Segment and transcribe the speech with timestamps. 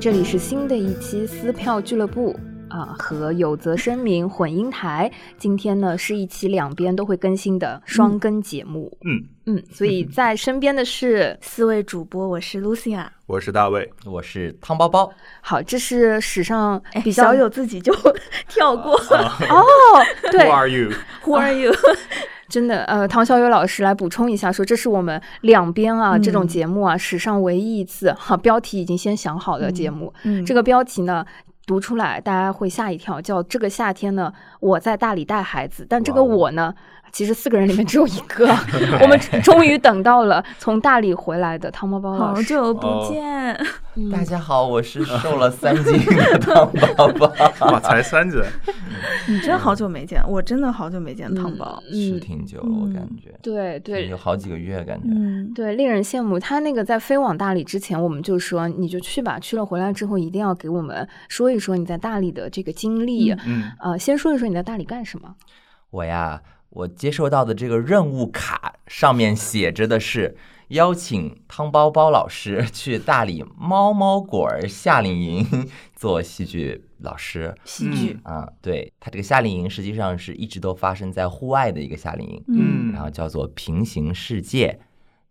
[0.00, 5.10] 这里是新的一期撕票俱乐部啊，和有则声明混音台。
[5.36, 8.96] 今天呢是一期两边都会更新的双更节目。
[9.04, 13.06] 嗯嗯，所以在身边的是四位主播，我是 Lucia。
[13.26, 15.10] 我是大卫，我是汤包包。
[15.40, 17.92] 好，这是史上哎，比较小友自己就
[18.46, 18.94] 跳过。
[19.50, 19.64] 哦，
[20.30, 21.72] 对 Who are you？Who are you？
[22.48, 30.12] 真的，呃，唐小友老师来补充一下，说这是我们两边啊、嗯这种节目啊史上唯一一次， 哈，标题已经先想好的节目。
[30.24, 31.24] 嗯这个标题呢
[31.66, 36.74] 读出来，大家会吓一跳，叫这个夏天呢我在大理带孩子，但这个我呢。
[37.12, 38.46] 其实四个人里面只有一个，
[39.02, 42.42] 我们终于等到了从大理回来的汤包包老好。
[42.42, 43.54] 久不见，
[43.96, 47.32] 嗯大家好，我是瘦了三斤的汤包包。
[47.70, 48.40] 哇，才三斤，
[49.28, 51.82] 你真好久没见，我真的好久没见汤包。
[51.90, 55.08] 是挺久了，我感觉，对对有好几个月感觉。
[55.10, 56.38] 嗯，对，令人羡慕。
[56.38, 63.32] 他那个在飞往大理之前，我们就说你就去吧，去了回来之后一定要给我们说一说你在大理的这个经历。
[63.46, 65.34] 嗯，呃，先说一说你在大理干什么。
[65.90, 66.40] 我呀，
[66.78, 70.36] 我接收到的这个任务卡上面写着的是
[70.68, 77.52] 邀请汤包包老师 去大理猫猫果儿夏令营 做戏剧老师。
[77.64, 78.16] 戏剧。
[78.22, 82.44] 啊，对，他这个夏令营实际上是一直都发生在户外的一个夏令营。
[82.46, 84.78] 嗯然后叫做平行世界。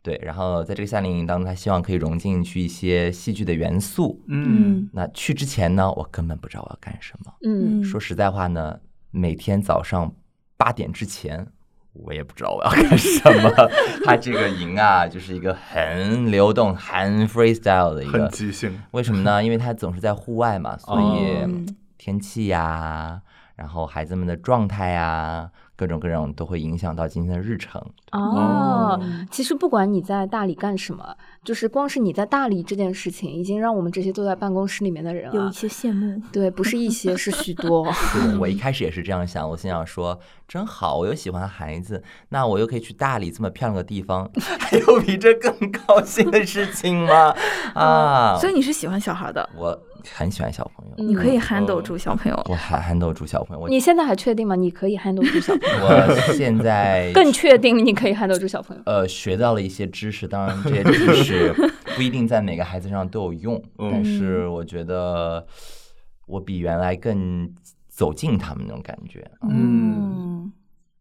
[0.02, 4.22] 对，然后在这个夏令营当中，他希望可以融进去一些戏剧的元素。
[4.28, 7.31] 嗯，那去之前呢，我根本不知道我要干什么。
[7.44, 8.78] 嗯嗯，说实在话呢，
[9.12, 10.14] 每天早上
[10.57, 11.47] 八点之前，
[11.94, 13.50] 我也不知道我要干什么。
[14.03, 18.28] 他这个营啊，就是一个很流动、很 freestyle 的一个很个。
[18.29, 19.44] 即兴，为什么呢？
[19.44, 21.66] 因为他总是在户外嘛，所以哦
[21.97, 23.22] 天气呀、
[23.56, 27.81] 然后孩子们的状态呀，各种各种都会影响到今天的日程。
[28.12, 31.16] 哦，嗯其实不管你在大理干什么，
[31.47, 36.22] 就是光是你在大理这件事情，已经让我们这些坐在办公室里面的人啊有一，些羡慕。
[36.30, 37.88] 对，不是一些，是许多。
[38.38, 47.34] 我一 开始也是这样想，我心想说，真好，我又喜欢孩子，那我又可以去大理这么漂亮的地方， 还有比这更高兴的事情吗？
[47.74, 49.81] 啊，所以你是喜欢小孩的，我
[50.13, 52.41] 很喜欢小朋友，嗯你可以哦 handle 住小朋友。
[52.50, 54.56] 我还 handle 住小朋友，你现在还确定吗？
[54.56, 55.85] 你可以 handle 住小朋友？
[55.85, 58.84] 我现在 更确定你可以 handle 住小朋友？
[58.85, 61.53] 呃，学到了一些知识，当然这些知识
[61.96, 65.46] 不一定在每个孩子上都有用，嗯但是我觉得
[66.28, 67.50] 我比原来更
[67.88, 69.29] 走近他们那种感觉。
[69.41, 70.51] 嗯，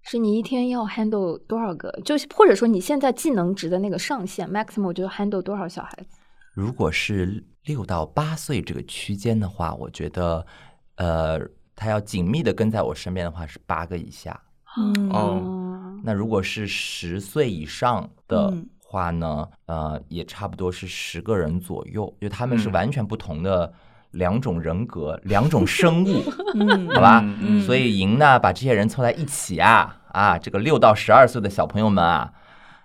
[0.03, 1.91] 是你一天要 handle 多少个？
[2.05, 6.19] 就是或者说你现在技能值的那个上限 maximum 就 handle 多少小孩子？
[6.56, 10.47] 如果是六到八岁这个区间的话，我觉得，
[10.94, 11.39] 呃，
[11.75, 14.41] 他要紧密的跟在我身边的话是八个以下。
[14.78, 15.11] 嗯。
[15.11, 16.00] 哦。
[16.03, 22.72] 那如果是十岁以上的嗯话呢，呃，也差不多是十个人左右，就他们是嗯。
[22.72, 23.71] 完全不同的
[24.12, 26.22] 两种人格、 两种生物，
[26.55, 26.89] 嗯。
[26.97, 27.22] 好吧？
[27.66, 32.33] 所以赢呢，把这些人凑在一起啊，啊，这个六到十二岁的小朋友们啊，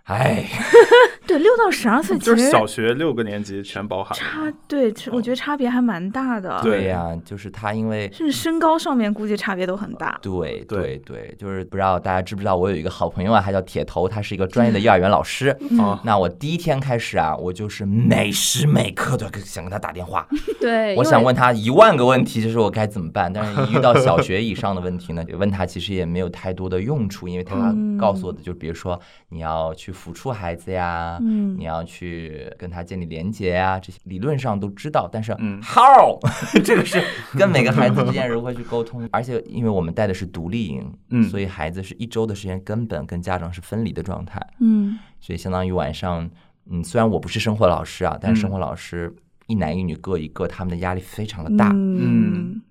[0.03, 0.45] 哎，
[1.31, 6.59] 对，六到十二岁其实就是小学六个年级全包含了，差，对，我觉得差别还蛮大的。
[6.61, 10.19] 对对呀、就是他因为甚至身高上面估计差别都很大。
[10.21, 15.55] 对对对对，就是不知道大家知不知道，我有一个好朋友啊，他叫铁头，他是一个专业的 幼儿园老师。
[15.69, 20.27] 嗯，那我第一天开始啊，我就是每时每刻都想跟他打电话，
[20.59, 23.31] 对，我想问他一万个问题，就是我该怎么办。
[23.31, 28.99] 但是，一遇到小学以上的问题呢， 问他其实也没有太多的用处，因为他嗯告诉我的就比如说
[29.29, 31.55] 你要去抚触孩子呀，嗯。
[31.57, 35.61] 你要去跟他建立连接啊，这些理论上都知道，但是嗯。
[35.61, 36.19] How
[36.63, 37.01] 这个是
[37.37, 41.23] 跟每个孩子之间如何去沟通，而且因为我们带的是独立营，嗯。
[41.23, 44.97] 所以孩子是一周的时间根本跟家长是分离的状态，嗯。
[45.19, 46.29] 所以相当于晚上，
[46.69, 48.43] 嗯，虽然我不是生活老师啊，但是嗯。
[48.43, 49.15] 生活老师
[49.47, 51.71] 一男一女各一个，他们的压力非常的大。
[51.73, 52.61] 嗯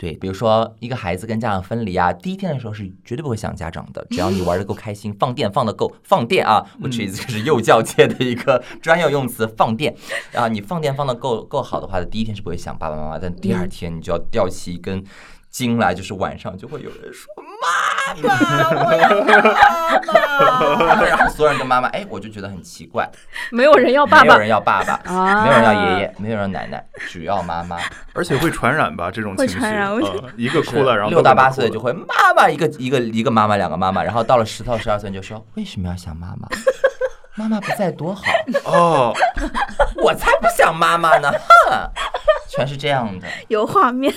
[0.00, 9.94] 对，比如说一个孩子跟家长分离啊，第一天的时候是绝对不会想家长的，只要你玩的够开心，放电放的够，放电啊，which is 就是幼教界的一个 专有用词，放电。
[10.32, 15.04] 啊，你放电放的够够好的话，第一天是不会想爸爸妈妈，但第二天你就要吊起一根
[15.50, 17.26] 筋来，就是晚上就会有人说
[17.60, 23.10] 妈妈，我要妈妈， 然后所有人跟妈妈，哎，我就觉得很奇怪，
[23.50, 24.24] 没有人要爸爸。
[24.24, 27.78] 没有人要爸爸，啊，没有人要爷爷，没有人要奶奶，只要妈妈。
[28.12, 29.10] 而且会传染吧？
[29.10, 36.48] 这种情绪，传染我觉呃一个哭了，然后六到八岁就就会妈妈一个一个一个妈妈两个妈妈，然后到了十到十二岁就说为什么要想妈妈？
[37.36, 38.22] 妈妈不在多好，
[38.64, 39.14] 哦，
[40.02, 41.90] 我才不想妈妈呢，哼，
[42.48, 43.26] 全是这样的。
[43.48, 44.12] 有画面。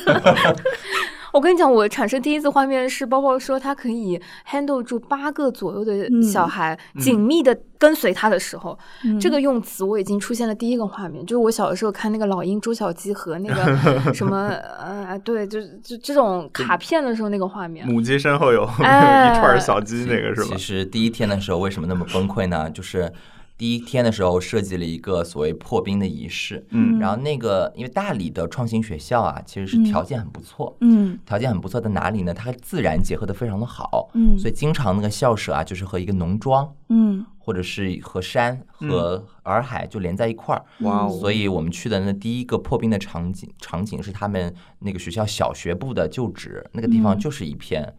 [1.34, 8.78] 我跟你讲，我产生第一次画面是包包说他可以 handle 住八个左右的小孩，紧密的跟随他的时候，
[9.20, 14.50] 这个用词我已经出现了第一个画面，就是我小的时候看那个老鹰捉小鸡和那个 什么
[14.80, 20.58] 呃，对，就就这种卡片的时候那个画面，母鸡身后有 一哎串小鸡，那个是吧其？
[20.60, 22.70] 实第一天的时候为什么那么崩溃呢？
[22.70, 23.12] 就是
[23.58, 27.00] 第一天的时候设计了一个所谓破冰的仪式，嗯。
[27.00, 31.18] 然后那个因为大理的创新学校啊，其实是条件很不错，嗯。
[31.26, 32.34] 条件很不错在哪里呢？
[32.34, 34.38] 它和自然结合的非常的好，嗯。
[34.38, 37.26] 所以经常那个校舍啊，就是和一个农庄嗯。
[37.38, 40.64] 或者是和山和洱海就连在一块儿。
[40.80, 47.20] 哇哦，所以我们去的那第一个破冰的场景，场景是他们那个学校小学部的旧址，那个地方嗯。
[47.20, 47.94] 就是一片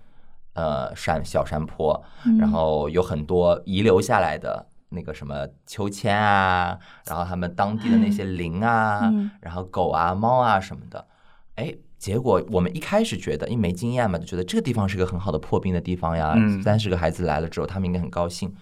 [0.54, 2.38] 呃山小山坡，嗯。
[2.38, 11.06] 然后有很多遗留下来的那个什么秋千啊，然后他们当地的那些灵啊，嗯然后狗啊、猫啊什么的，
[11.56, 11.74] 哎。
[11.96, 16.34] 结果我们一开始觉得，因为没经验嘛，就觉得这个地方是个很好的破冰的地方呀。
[16.36, 18.54] 嗯三十个孩子来了之后，他们应该很高兴。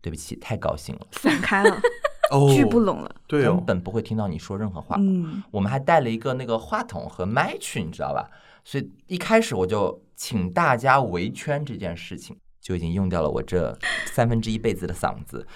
[0.00, 1.76] 对不起，太高兴了，散开了，
[2.30, 3.12] 哦，聚不拢了。
[3.26, 4.94] 对哦根，本不会听到你说任何话。
[5.00, 8.30] 嗯我们还带了一个那个话筒和麦去，你知道吧？
[8.62, 15.46] 所以一开始我就请大家围圈这件事情，就已经用掉了我这三分之一辈子的嗓子，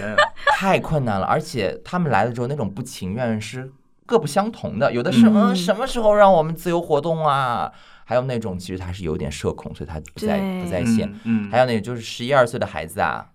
[0.56, 1.26] 太困难了。
[1.26, 3.70] 而且他们来了之后，那种不情愿是
[4.06, 7.70] 各不相同的，有的是嗯嗯什么时候让我们自由活动啊？
[8.06, 11.14] 还有那种其实他是有点社恐，所以他不在不在线。
[11.24, 13.26] 嗯，还有那种就是十一二岁的孩子啊，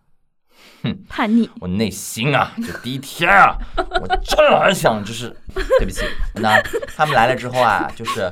[0.81, 3.55] 哼叛逆，我内心啊，就第一天啊，
[4.01, 5.29] 我真的很想，就是
[5.77, 6.03] 对不起。
[6.33, 6.59] 那
[6.95, 8.31] 他们来了之后啊，就是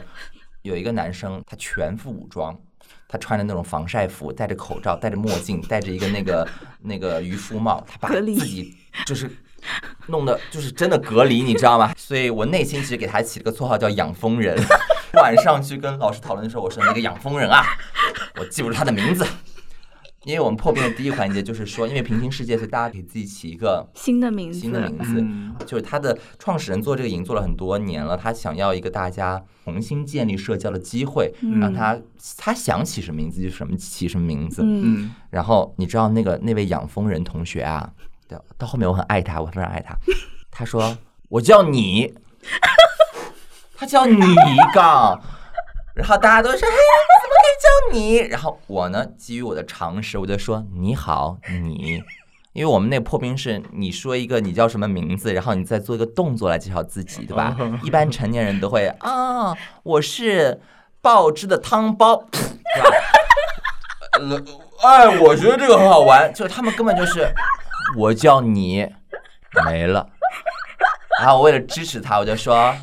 [0.63, 2.57] 有一个男生，他全副武装，
[3.07, 6.48] 他穿着那种防晒服，戴着口罩，戴着墨镜，戴着一个那个
[6.81, 8.75] 那个渔夫帽，他把自己
[9.06, 9.31] 就是
[10.07, 11.94] 弄的，就是真的隔离，你知道吗？
[11.98, 14.57] 所以我内心其实给他起了个绰号叫“养蜂人”。
[15.21, 17.63] 晚上去跟老师讨论的时候，我说那个养蜂人啊，
[18.39, 19.25] 我记不住他的名字。
[20.23, 25.21] 因为我们破冰的第一环节就是说，因为平行世界，所以大家给自己起一个新的名字，新的名字。
[25.21, 31.97] 嗯就是他的创始人做这个已经做了很多年了，他想要一个大家重新建立社交的机会，嗯让他
[32.37, 34.63] 他想起什么名字就什么起什么名字。
[35.29, 37.91] 然后你知道那个那位养蜂人同学啊，
[38.27, 39.95] 到到后面我很爱他，我非常爱他。
[40.51, 40.97] 他说
[41.29, 42.13] 我叫你，
[43.75, 44.15] 他叫你
[44.73, 45.21] 个，
[45.95, 46.75] 然后大家都说嘿，
[47.57, 48.18] 叫你？
[48.18, 52.04] 然后我呢，基于我的常识，我就说你好，你。
[52.54, 57.56] 因为我们那破冰是你说一个你叫什么名字，然后你再做一个动作来介绍自己，对吧？
[57.83, 60.59] 一般成年人都会啊，我是
[61.00, 62.89] 爆汁的汤包，对吧？
[64.13, 64.44] 呃，
[64.89, 67.31] 哎，我觉得这个很好玩，就是他们根本就是
[67.95, 68.89] 我叫你
[69.63, 70.09] 没了，
[71.21, 72.74] 然后我为了支持他，我就说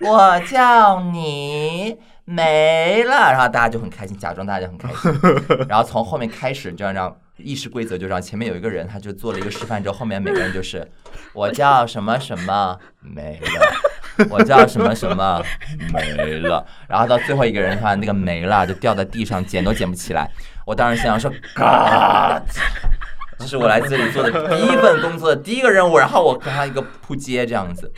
[0.00, 1.98] 我叫你
[2.30, 5.10] 没了，然后大家就很开心，假装大家很开心，
[5.66, 10.86] 然后从后面开始就让让议事规则就让前面有一个人他就做了一个示范之后，后面每个人就是
[11.32, 14.28] 我叫什么什么没了。
[14.30, 15.40] 我叫什么什么
[15.92, 20.28] 没了，然后到最后一个人的话，那个没了就掉在地上，捡都捡不起来。
[20.66, 22.42] 我当时心想说，God，
[23.38, 27.92] 这是我来这里做的第一份工作的第一个任务，然后我跟他一个扑街这样子。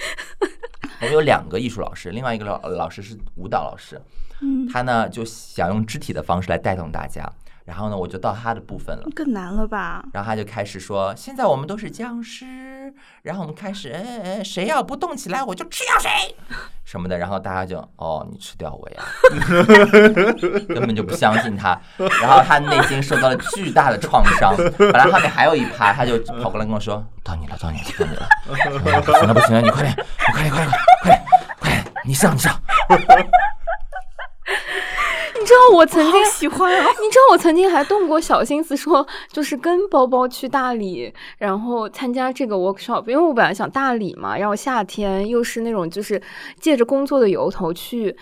[1.00, 3.98] 我有两个艺术老师，另外一个老老师是舞蹈老师，
[4.72, 7.30] 他呢就想用肢体的方式来带动大家。
[7.66, 9.06] 然后呢，我就到他的部分了。
[9.14, 10.04] 更难了吧？
[10.12, 12.92] 然后他就开始说：“现在我们都是僵尸，
[13.22, 16.10] 然后我们开始，哎哎，谁要不动起来，我就吃掉谁，
[16.84, 19.04] 什么的。”然后大家就：“哦，你吃掉我呀？
[20.68, 21.80] ”根本就不相信他。
[22.20, 24.52] 然后他内心受到了巨大的创伤。
[24.76, 28.28] 本来后面还有一趴，他就跑过来跟我说：“到你了，到你了，到你了！
[28.48, 30.70] 嗯 不行了，不行了，你快点，你快点，快点，
[31.04, 31.22] 快点，
[31.60, 32.52] 快点，你上，你上。”
[35.40, 46.20] 你知道我曾经好喜欢啊， 你知道我曾经还动过小心思说，就是跟包包去大理，然后参加这个 workshop，因为我本来想大理嘛，然后夏天又是那种就是
[46.60, 48.14] 借着工作的由头去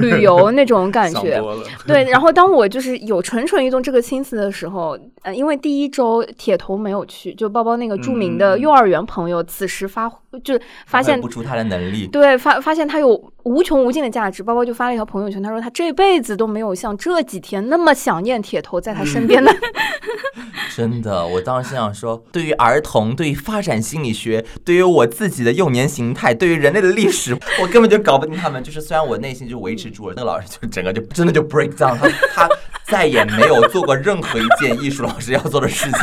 [0.00, 1.42] 旅游那种感 觉。
[1.86, 10.10] 对，然后当我就是有蠢蠢欲动这个心思的时候，呃，因为第一周铁头没有去，就包包那个著名的嗯幼儿园朋友，此时发
[10.44, 14.42] 就发现不出他的能力，对，发发现他有无穷无尽的价值。
[14.42, 19.54] 包包就发了一条朋友圈，他说他这辈子都没有像这几天那么想念铁头在他身边的。
[20.74, 28.62] 真的，我当时心想说，对于儿童，对于发展心理学，对于我自己的幼年形态，对于人类的历史， 我根本就搞不定他们。
[28.62, 32.48] 就是虽然我内心就维持住了，那个老师就整个就真的就 break down，他他
[32.88, 36.00] 再也没有做过任何一件艺术老师要做的事情。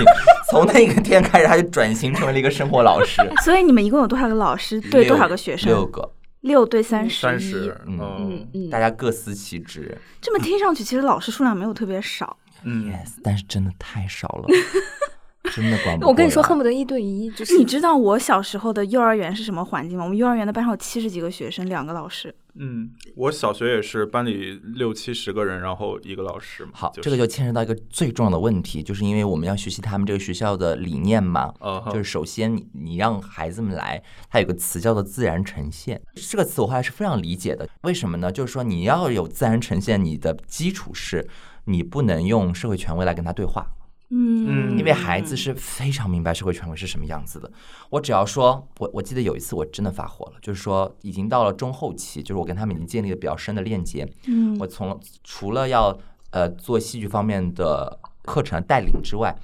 [0.50, 3.22] 从那个天开始，他就转型成为了一个生活老师。
[3.44, 4.82] 所以你们一共有多少个老师？
[4.82, 5.70] 对，多少个学生？
[5.70, 6.10] 六个，
[6.44, 9.98] 六对三十一，三十，嗯嗯嗯大家各司其职。
[10.22, 12.38] 这么听上去，其实老师数量没有特别少。
[12.64, 14.48] 嗯， Yes，但是真的太少了，
[15.56, 16.12] 真的管不过来。
[16.12, 20.04] 我跟你说，恨不得一对一，就是你知道我小时候的幼儿园是什么环境吗？
[20.04, 22.34] 我们幼儿园的班上有七十几个学生，两个老师。
[22.56, 26.72] 嗯，我小学也是班里六七十个人，然后一个老师嘛。
[26.74, 31.52] 好，是这个就牵扯到一个最重要的问题，就是因为我们要学习他们这个学校的理念嘛。
[31.92, 37.68] 就是首先你你让孩子们来，它有个词叫做自然呈现，这个词我后来是非常理解的。
[37.82, 38.32] 为什么呢？
[38.32, 41.28] 就是说你要有自然呈现，你的基础是
[41.66, 43.66] 你不能用社会权威来跟他对话。
[44.16, 47.52] 嗯因为孩子是非常明白社会权威是什么样子的。
[47.90, 54.08] 我只要说，我我记得有一次我真的发火了，就是说已经到了中后期，就是我跟他们已经建立了比较深的链接。
[54.28, 55.98] 嗯我从除了要
[56.32, 59.36] 呃做戏剧方面的课程带领之外，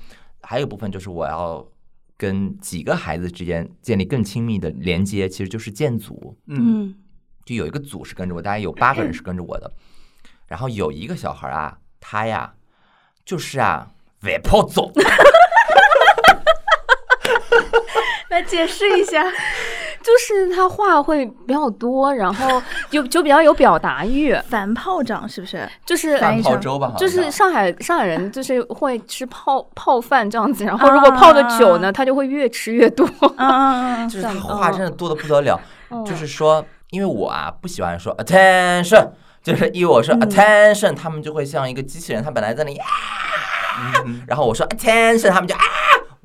[0.41, 1.65] 还有部分就是我要
[2.17, 6.37] 跟几个孩子之间建立更亲密的连接，其实就是建组。
[6.47, 6.95] 嗯嗯
[7.45, 9.73] 就有一个组是跟着我，大概有八个人是跟着我的，
[10.45, 12.53] 然后有一个小孩啊，他呀
[13.25, 13.91] 就是啊
[14.23, 14.91] 外婆走。
[18.29, 19.23] 来解释一下。
[20.01, 25.69] 就是他话会比较多，然后就 就比较有表达欲，反炮仗是不是？
[25.85, 33.05] 就是翻译成泡粥吧，就是上海上海人就是会吃泡泡饭这样子，然后如果泡的久呢，他就会越吃越多。
[34.09, 35.59] 就是他话真的多的不得了，
[35.91, 39.09] 嗯就是说，因为我啊不喜欢说 attention，
[39.43, 40.21] 就是因为我说嗯。
[40.21, 43.58] attention，他们就会像一个机器人，他本来在那里啊，嗯
[44.27, 45.61] 然后我说 attention，他们就啊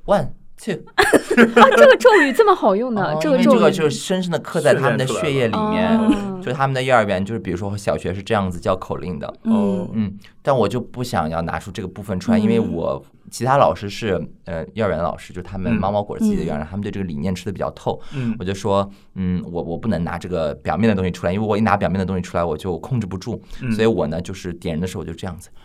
[0.06, 9.88] one two， 啊，这个咒语这么好用呢哦，这个咒语这个就是深深的刻在他们的血液里面，哦 就是他们的幼儿园，就是比如说小学是这样子叫口令的，嗯。
[9.92, 12.73] 嗯，但我就不想要拿出这个部分出来，因为嗯。
[12.73, 18.34] 我其他老师是呃幼儿园老师，就他们猫猫猫狗自己的幼儿园，他们对这个理念吃的比较透，嗯。
[18.38, 23.73] 我就说，嗯，我我不能拿这个表面的东西出来，因为我一拿表面的东西出来，我就控制不住，嗯。
[23.73, 25.63] 所以我呢就是点人的时候我就这样子，一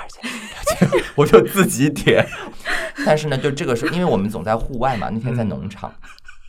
[0.00, 2.26] 二三， 我就自己点。
[3.04, 5.92] 但是呢，就这个时候，因为我们总在户外嘛，那天在农场。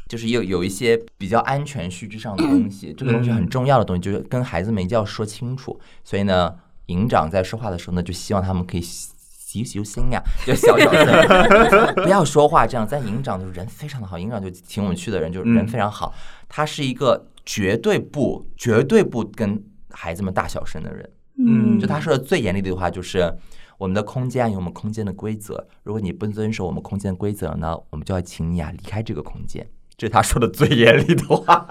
[0.07, 5.79] 就是有有一些比较安全须知上的东西，这个东西很重要的东西，就是跟孩子们一定要说清楚。
[6.03, 6.53] 所以呢，
[6.87, 12.67] 营长在说话的时候呢，就希望他们可以小小心呀，就小小声， 不要说话。
[12.67, 16.13] 这样，在营长就是人非常的好，营长就请我们去的人就是人非常好，
[16.49, 21.09] 他是一个绝对不绝对不跟孩子们大小声的人。
[21.47, 23.33] 嗯就他说的最严厉的话就是。
[23.77, 29.67] 我们的空间有我们空间的规则，如果你不遵守我们空间的规则呢，我们就要请你啊离开这个空间。
[29.97, 31.65] 这是他说的最严厉的话。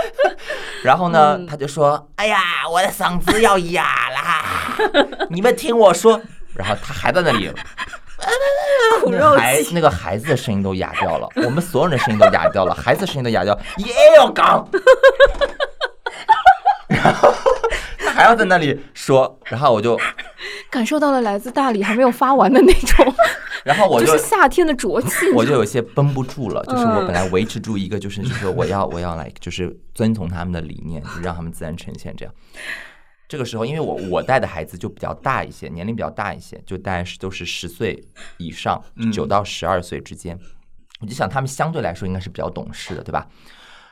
[0.82, 4.78] 然后呢，他就说：“哎呀，我的嗓子要哑啦，
[5.28, 6.18] 你们听我说。”
[6.56, 7.52] 然后他还在那里，
[9.04, 9.74] 苦肉孩计。
[9.74, 14.66] 那个孩子的声音都哑掉了，我们所有人的声音都哑掉了，孩子的声音都哑掉，也要讲。
[16.88, 17.30] 然后
[17.65, 17.65] 他
[18.16, 19.98] 还要在那里说， 然后我就，
[20.70, 23.14] 感受到了来自大理还没有发完的那种，
[23.62, 25.30] 然后我就就是夏天的浊气。
[25.34, 32.34] 我就有些绷不住了，就是我嗯本来维持住一个，就是就是我要 我要来，就是遵从他们的理念，就让他们自然呈现这样。
[33.28, 38.02] 这个时候，因为我我带的孩子就比较大一些，年龄比较大一些，就大概是都是十岁
[38.38, 40.38] 以上，嗯九到十二岁之间。
[41.00, 43.26] 我就想他们相对来说应该是比较懂事的，对吧？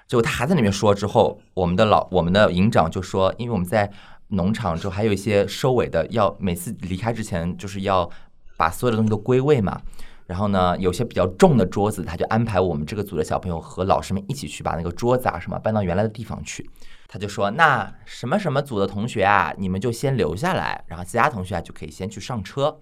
[0.06, 3.90] 结果他还在那边说之后，我们的老我们的营长就说，因为我们在
[4.34, 8.08] 农场之后还有一些收尾的，要每次离开之前就是要
[8.56, 9.80] 把所有的东西都归位嘛。
[10.26, 16.70] 然后呢，有些比较重的桌子，他就安排我们这个组的小朋友和老师们一起去把那个桌子啊什么搬到原来的地方去。
[17.06, 22.78] 他就说：“那什么什么组的同学啊，你们就先留下来，然后其他同学啊就可以先去上车。”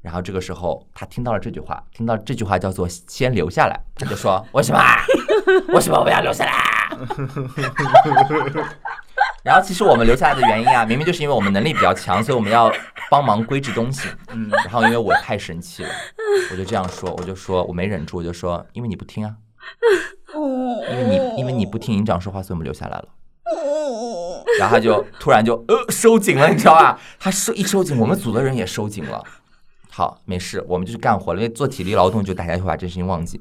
[0.00, 4.80] 然后这个时候，他听到了这句话，听到这句话叫做“先留下来”，他就说：“为什么？
[5.74, 6.52] 为什么我要留下来？”
[9.42, 12.72] 然后其实我们留下来的原因啊， 明明就是因为我们能力比较强，所以我们要
[13.10, 14.08] 帮忙归置东西。
[14.32, 15.90] 嗯然后因为我太生气了，
[16.50, 19.34] 我就这样说，我就说我没忍住，我就说因为你不听啊，
[20.34, 23.08] 因为你因为你不听营长说话，所以我们留下来了。
[24.58, 27.00] 然后他就突然就呃收紧了，你知道吧？
[27.18, 29.24] 他收一收紧，我们组的人也收紧了。
[29.90, 31.40] 好，没事，我们就去干活了。
[31.40, 33.40] 因为做体力劳动，就大家会把这事情忘记。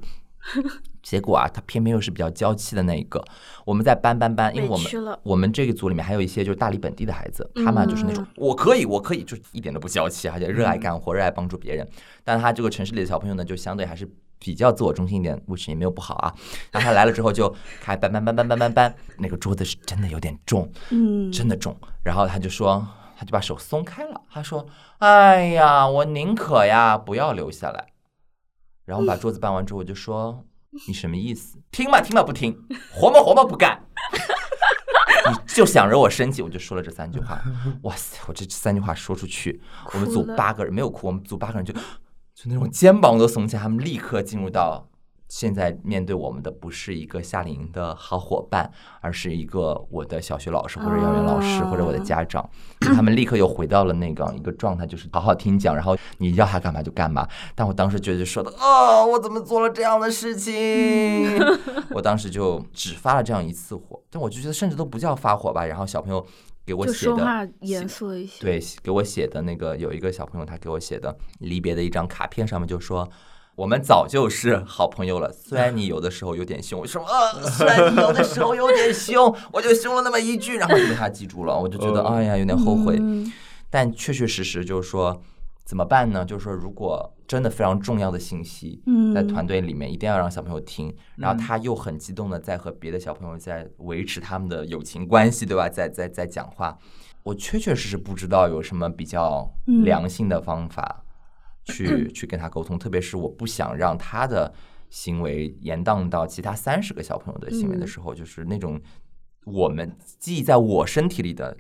[1.02, 3.24] 结果啊，他偏偏又是比较娇气的那一个。
[3.66, 11.88] 我们在搬搬搬，因为我们我们这个组里面还有一些就是大理本地的孩子，他们啊就是那种、我可以，我可以，就是一点都不娇气，而且热爱干活，热爱帮助别人。
[12.24, 16.34] 但他这个城市里的小朋友呢，就相对还是比较自我中心一点，位置也没有不好啊。
[16.72, 21.76] 然后他来了之后就开搬搬搬搬搬搬搬，那个桌子是真的有点重，嗯，真的重。
[22.04, 24.66] 然后他就说，他就把手松开了，他说
[24.98, 27.88] ：“哎呀，我宁可呀不要留下来。”
[28.86, 30.44] 然后把桌子搬完之后，我就说
[30.88, 31.58] ：“你什么意思？
[31.72, 32.58] 听嘛听嘛不听，
[32.94, 33.82] 活嘛活嘛不干。”
[35.30, 37.42] 你就想惹我生气，我就说了这三句话。
[37.84, 39.62] 哇塞，我这三句话说出去，
[39.94, 41.80] 我们组八个人没有哭，我们组八个人就就
[42.46, 44.91] 那种肩膀都耸起来，他们立刻进入到。
[45.32, 48.70] 现在面对我们的不是一个夏令营的好伙伴，
[49.00, 52.48] 而是一个我的小学老师或者幼儿园老师或者我的家长，
[52.82, 57.26] 他们立刻又回到了那个一个状态，就是好好听讲，然后你要他干嘛就干嘛。
[57.56, 61.40] 但我当时觉得说的啊，我怎么做了这样的事情？
[61.96, 65.66] 我当时就只发了这样一次火，但我就觉得甚至都不叫发火吧。
[65.66, 66.26] 然后小朋友
[66.66, 73.10] 给我写的严肃一些，对，给我写的那个有一个小朋友他给我写的离别的一张卡片，上面就说。
[73.56, 83.00] 我们早就是好朋友了， 虽然你有的时候有点凶，我说啊， 虽然你有的时候有点凶，我就凶了那么一句，然后就被他记住了，我就觉得哎呀有点后悔，
[83.70, 85.22] 但确确实实就是说
[85.66, 86.26] 怎么办呢？
[86.26, 88.82] 就是说如果真的非常重要的信息，
[89.14, 95.70] 在团队里面一定要让小朋友听，然后他又很激动的在和别的小朋友在维持他们的友情关系，对吧？
[95.70, 96.78] 在在在讲话，
[97.24, 99.50] 我确确实实不知道有什么比较
[99.84, 101.04] 良性的方法。
[101.66, 104.54] 去 去跟他沟通，特别是我不想让他的
[104.90, 108.80] 行为延宕到其他三十个小朋友的行为的时候，就是那种
[109.46, 111.56] 我们记忆在我身体里的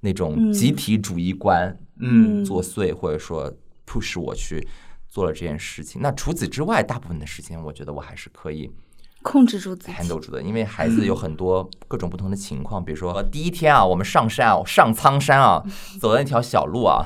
[0.00, 3.52] 那种集体主义观，嗯，作祟，或者说
[3.86, 4.66] 促使我去
[5.08, 6.00] 做了这件事情。
[6.02, 8.70] 那除此之外，大部分的时间，我觉得我还是可以
[9.22, 10.42] 控制住自己，handle 住的。
[10.42, 15.62] 因为孩子有 很多各种不同的情况，比如说第一天啊，我们上山啊，上苍山啊，
[16.00, 17.04] 走的那条小路啊。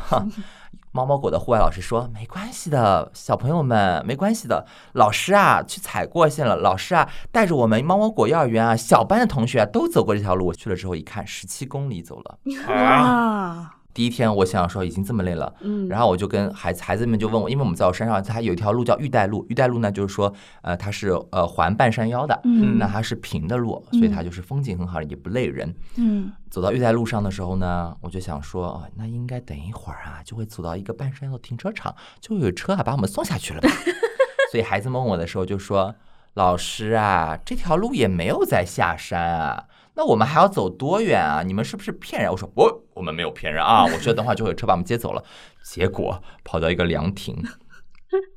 [0.93, 4.67] 猫猫果的户外老师说：“没关系的，小朋友们，没关系的。
[4.95, 6.57] 老师啊，去踩过线了。
[6.57, 10.47] 老师啊，带着我们猫猫果幼儿园啊，小班的同学啊，都走过这条路。
[10.47, 12.39] 我去了之后一看，十七公里走了。
[12.67, 13.77] 啊！
[13.93, 26.33] 第一天我想说已经这么累了，嗯，然后我就跟孩子孩子们就问我，因为我们在我山上，它有一条路叫玉带路，玉带路呢就是说，呃，它是呃环半山腰的，嗯，那它是平的路，所以它就是风景很好，也不累人，嗯。
[26.51, 33.69] 走到玉带路上的时候呢，我就想说，哦那应该等一会儿啊，就会走到一个半山腰的停车场，就有车啊把我们送下去了吧。
[34.51, 35.95] 所以孩子问我的时候就说，
[36.35, 39.65] 老师啊，这条路也没有在下山啊。
[40.01, 41.43] 那我们还要走多远啊？
[41.43, 42.31] 你们是不是骗人？
[42.31, 43.85] 我说我我们没有骗人啊！
[43.85, 45.23] 我觉得等会就会有车把我们接走了。
[45.63, 47.37] 结果跑到一个凉亭，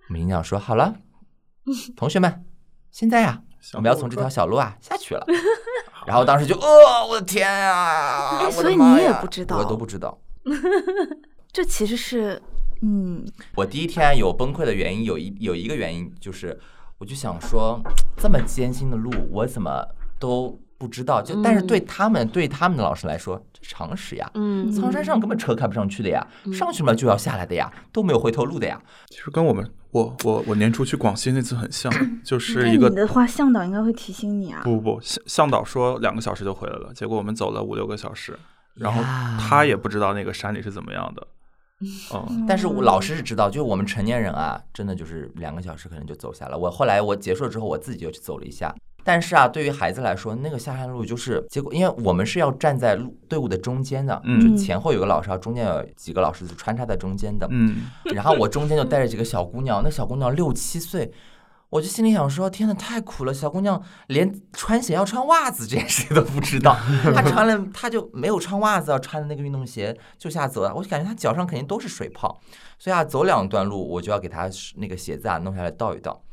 [0.09, 0.93] 我们营长说好了，
[1.95, 2.43] 同学们，
[2.91, 3.41] 现在呀，
[3.75, 5.25] 我们要从这条小路啊下去了。
[6.05, 8.51] 然后当时就呃，我的天呀！
[8.51, 10.19] 所以你也不知道，我都不知道。
[11.53, 12.41] 这其实是，
[12.81, 16.59] 嗯，我第一天有崩溃的原因，有一有一个原因就是，
[16.97, 17.79] 我就想说，
[18.17, 19.87] 这么艰辛的路，我怎么
[20.19, 20.59] 都。
[20.83, 24.29] 不知道，就但是对他们对他们的老师来说，这常识呀。
[24.33, 28.77] 嗯，苍山上根本车开不上去的呀，上去嘛就要下来的呀，都没有回头路的呀。
[29.07, 31.89] 其实跟我们我我我年初去广西那次很像，
[32.21, 34.59] 就是一个你的话，向导应该会提醒你啊。
[34.65, 38.37] 不不不，向向导说两个小时就回来了，结果我们走了五六个小时，
[38.75, 39.01] 然后
[39.39, 41.25] 他也不知道那个山里是怎么样的。
[42.13, 46.57] 嗯， 但是我老师是知道，就是我们成年人啊，真的就是两个小时可能就走下来。
[46.57, 48.73] 我后来我结束了之后，我自己就去走了一下。
[49.03, 57.47] 但是啊，对于孩子来说，那个下山路就是结果，因为我们是要站在路队伍的中间的，就前后有个老师，中间有几个老师是穿插在中间的。
[57.51, 61.11] 嗯，然后我中间就带着几个小姑娘，那小姑娘六七岁，
[61.69, 63.33] 我就心里想说：天呐，太苦了！
[63.33, 66.77] 小姑娘连穿鞋要穿袜子这件事都不知道，
[67.13, 70.73] 她穿了，她就没有穿袜子，要穿的那个运动鞋就下走了。
[70.73, 72.39] 我就感觉她脚上肯定都是水泡，
[72.79, 76.23] 所以啊，走两段路我就要给她那个鞋子啊弄下来倒一倒。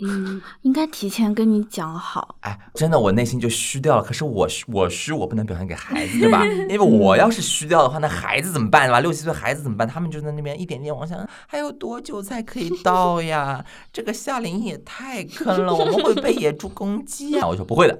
[0.00, 2.36] 嗯， 应该提前跟你讲好。
[2.40, 4.02] 哎，真的，我内心就虚掉了。
[4.02, 6.44] 可是我虚，我虚，我不能表现给孩子，对吧？
[6.68, 9.00] 因为我要是虚掉的话，那孩子怎么办，对吧？
[9.00, 9.86] 六七岁孩子怎么办？
[9.86, 13.64] 他们就在那边一点点往下，还有多久才可以到呀？
[13.92, 17.46] 这个夏令营也太坑了，我们会被野猪攻击啊！
[17.46, 17.98] 我说不会的，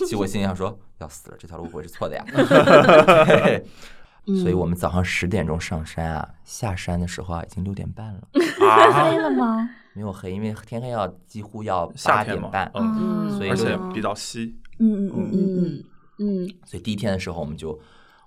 [0.00, 2.24] 其实我心里想说，要死了，这条路不会是错的呀。
[4.36, 8.28] 所以我们早上十点钟上山啊，下山的时候啊，已经六点半了。
[8.34, 9.70] 黑了吗？
[9.94, 15.84] 没有黑，因为天黑要几乎要八点半，嗯，所以而且比较稀，嗯嗯嗯嗯
[16.18, 17.78] 嗯，所以第一天的时候，我们就，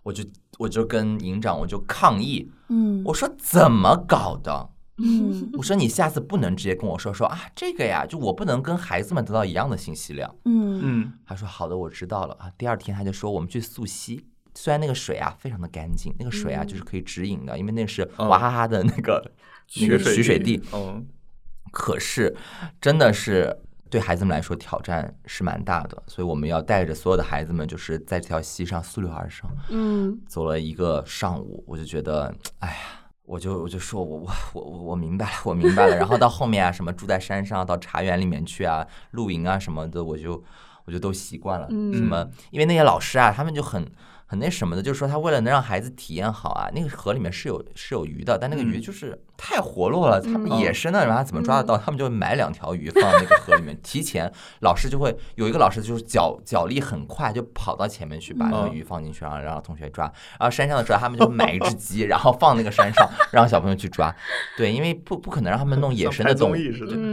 [0.04, 0.24] 我就
[0.58, 12.52] 我就跟营长我就抗议，嗯，我说怎么搞的，嗯，我说你下次不能直接跟我说说啊，这个呀，就我不能跟孩子们得到一样的信息量，嗯嗯，他说好的，我知道了啊。
[12.58, 19.32] 第二天他就说我们去溯溪，虽然那个水啊非常的干净，那个水啊就是可以直饮的，因为那是娃哈哈的那个
[19.82, 21.06] 那个取水地，嗯。
[21.72, 22.36] 可是，
[22.82, 23.58] 真的是
[23.90, 32.78] 对孩子们来说挑战是蛮大的，所以我们要带着所有的孩子们，就是在这条溪上溯流而上，嗯，走了一个上午，我就觉得，哎呀。
[33.24, 35.96] 我就我就说我我我我明白了，我明白了。
[35.96, 40.44] 然后到后面啊，什么住在山上，到茶园里面去啊，露营啊什么的，我就
[40.84, 41.66] 我就都习惯了。
[41.70, 42.30] 嗯什么？
[42.50, 43.90] 因为那些老师啊，他们就很。
[44.32, 51.76] 很那什么的，就是说他为了能让孩子体验好啊，那个河里面是有是有鱼的，但那个鱼就是太活络了，他们野生的，然后怎么抓得到？
[51.76, 60.06] 他们就买两条鱼放那个河里面， 提前老师就会有一个老师就是脚脚力很快，就跑到前面去把那个鱼放进去，然后让同学抓。
[60.40, 64.16] 然后山上的时候，他们就买一只鸡， 然后放那个山上，让小朋友去抓。
[64.56, 66.54] 对，因为不不可能让他们弄野生的动物，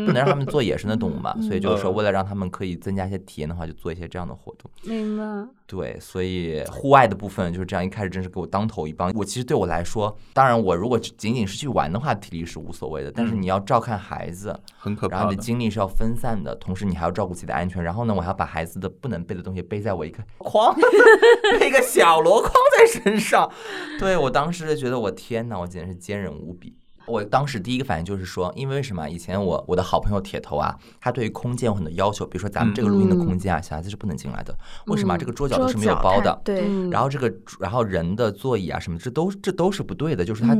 [0.04, 4.70] 不能让他们做野生的动物嘛，所以就是说为了让他们可以增加一些体验的话，就做一些这样的活动。
[4.82, 5.48] 明白。
[5.66, 9.12] 对，所以户外的部分就是这样，一开始真是给我当头一棒。
[9.14, 13.10] 我其实对我来说，当然我如果仅仅是去玩的话，体力是无所谓的。
[13.10, 17.82] 但是你要照看孩子，很可怕，然后你的精力是要分散的，同时你还要照顾自己的安全。
[17.82, 20.74] 然后呢，我还要把孩子的不能背的东西背在我一个 筐，
[21.58, 23.50] 背一个小箩筐在身上。
[23.98, 26.74] 对我当时就觉得，我天哪，我简直是坚韧无比。
[27.06, 29.08] 我当时第一个反应就是说，因为什么？
[29.08, 34.54] 以前我我的好朋友铁头啊，他对于空间有很多要求，比如说咱们这个录音的空间啊，小孩子是不能进来的。
[34.88, 35.16] 为什么？
[35.16, 36.38] 这个桌角都是没有包的。
[36.44, 36.68] 对。
[36.90, 40.54] 然后这个，然后人的座椅啊什么，这都这都是不对的，就是他。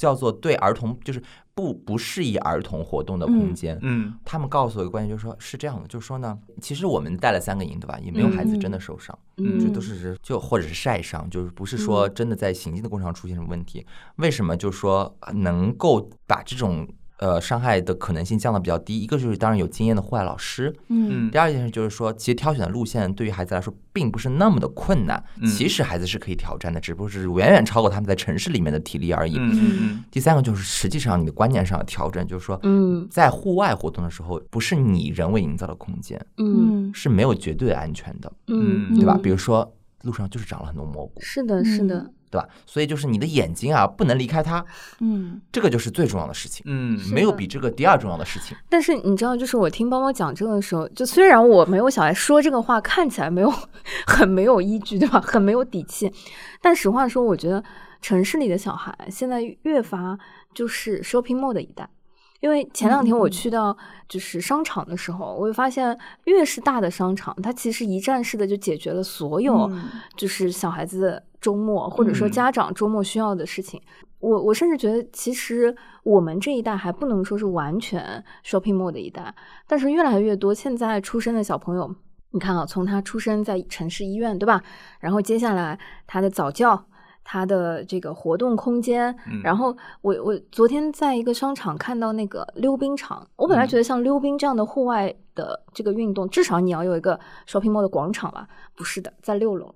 [0.00, 1.22] 叫做对儿童就是
[1.54, 3.78] 不不适宜儿童活动的空间。
[3.82, 7.98] 嗯，他们告诉我一个观点，就是说是这样的，就是说呢，其实我们带了三个营，对吧？
[8.02, 13.86] 也没有孩子真的受伤，嗯这都是就或者是晒伤，就是不是说真的在行进的过程中出现什么问题。
[14.16, 14.56] 为什么？
[14.56, 16.88] 就是说能够把这种。
[17.20, 18.98] 呃，伤害的可能性降的比较低。
[18.98, 21.30] 一个就是当然有经验的户外老师，嗯。
[21.30, 29.36] 第二件事就是说，其实挑选的路线对于孩子来说并不是那么的困难，其实孩子是可以挑战的，只不过是远远超过他们在城市里面的体力而已。
[29.38, 39.18] 嗯第三个就是实际上你的观念上的调整，就是说，嗯，在户外活动的时候，不是你人为营造的空间，嗯，是没有绝对安全的，嗯，对吧？
[39.22, 39.70] 比如说
[40.02, 42.10] 路上就是长了很多蘑菇，是的，是的。
[42.30, 42.48] 对吧？
[42.64, 44.64] 所以就是你的眼睛啊，不能离开它。
[45.00, 46.62] 嗯，这个就是最重要的事情。
[46.66, 48.56] 嗯，没有比这个第二重要的事情。
[48.68, 53.52] 但是你知道，就是我听包包讲这个的时候，就虽然我没有小孩说这个话，看起来没有
[54.06, 55.20] 很没有依据，对吧？
[55.20, 56.12] 很没有底气。
[56.62, 57.62] 但实话说，我觉得
[58.00, 60.16] 城市里的小孩现在越发
[60.54, 61.88] 就是 shopping mall 的一代。
[62.38, 63.76] 因为前两天我去到
[64.08, 69.70] 就是商场的时候，我会发现越是大的商场，它其实一站式的就解决了所有
[70.16, 71.20] 就是小孩子。
[71.40, 73.80] 周末或者说家长周末需要的事情，
[74.18, 75.74] 我我甚至觉得，其实
[76.04, 79.34] 我们这一代还不能说是完全 shopping mall 的一代，
[79.66, 81.94] 但是越来越多现在出生的小朋友，
[82.32, 84.62] 你看啊，从他出生在城市医院，对吧？
[85.00, 86.84] 然后接下来他的早教，
[87.24, 98.46] 他的这个活动空间，然后我我昨天在一个商场看到那个溜冰场，我本来觉得像溜冰这样的户外的这个运动，至少你要有一个 shopping mall 的广场吧？
[98.76, 99.74] 不是的，在六楼。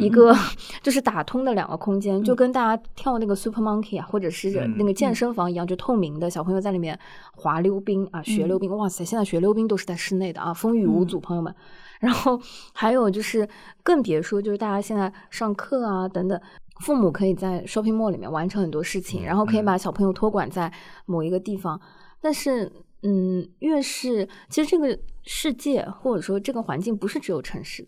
[0.00, 0.34] 一个
[0.82, 6.98] 就是打通的两个空间，就跟大家跳那个 Super Monkey 啊，或者是那个健身房一样，就透明的，小朋友在里面
[7.36, 8.76] 滑溜冰啊，学溜冰。
[8.76, 11.54] 哇塞，现在学溜冰都是在室内的啊，风雨无阻，朋友们。
[12.00, 12.40] 然后
[12.72, 13.48] 还有就是，
[13.82, 16.40] 更别说就是大家现在上课啊等等，
[16.80, 20.72] 父母可以在 Shopping Mall 里面完成很多事情，然后可以把小朋友托管在
[21.06, 21.80] 某一个地方。
[22.20, 22.70] 但是，
[23.02, 27.86] 嗯，越是其实这个世界或者说这个环境不是只有城市。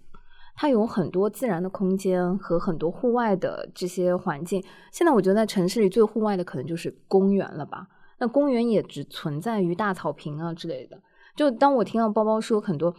[0.60, 4.62] 它有很多自然的空间和很多户外的这些环境。
[4.92, 7.86] 现在我觉得在城市里最户外的可能就是公园了吧？
[8.18, 11.00] 那公园也只存在于大草坪啊之类的。
[11.34, 12.94] 就当我听到包包说很多，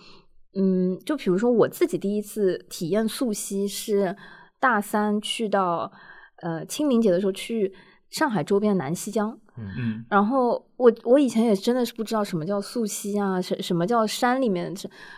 [0.55, 4.15] 嗯，就比如说我自己第一次体验溯溪是
[4.59, 5.91] 大三去到
[6.37, 7.71] 呃清明节的时候去
[8.09, 14.73] 上海周边南溪江，嗯嗯，然后我我以前也真的是不知道什么叫溯溪啊，什什么叫山里面，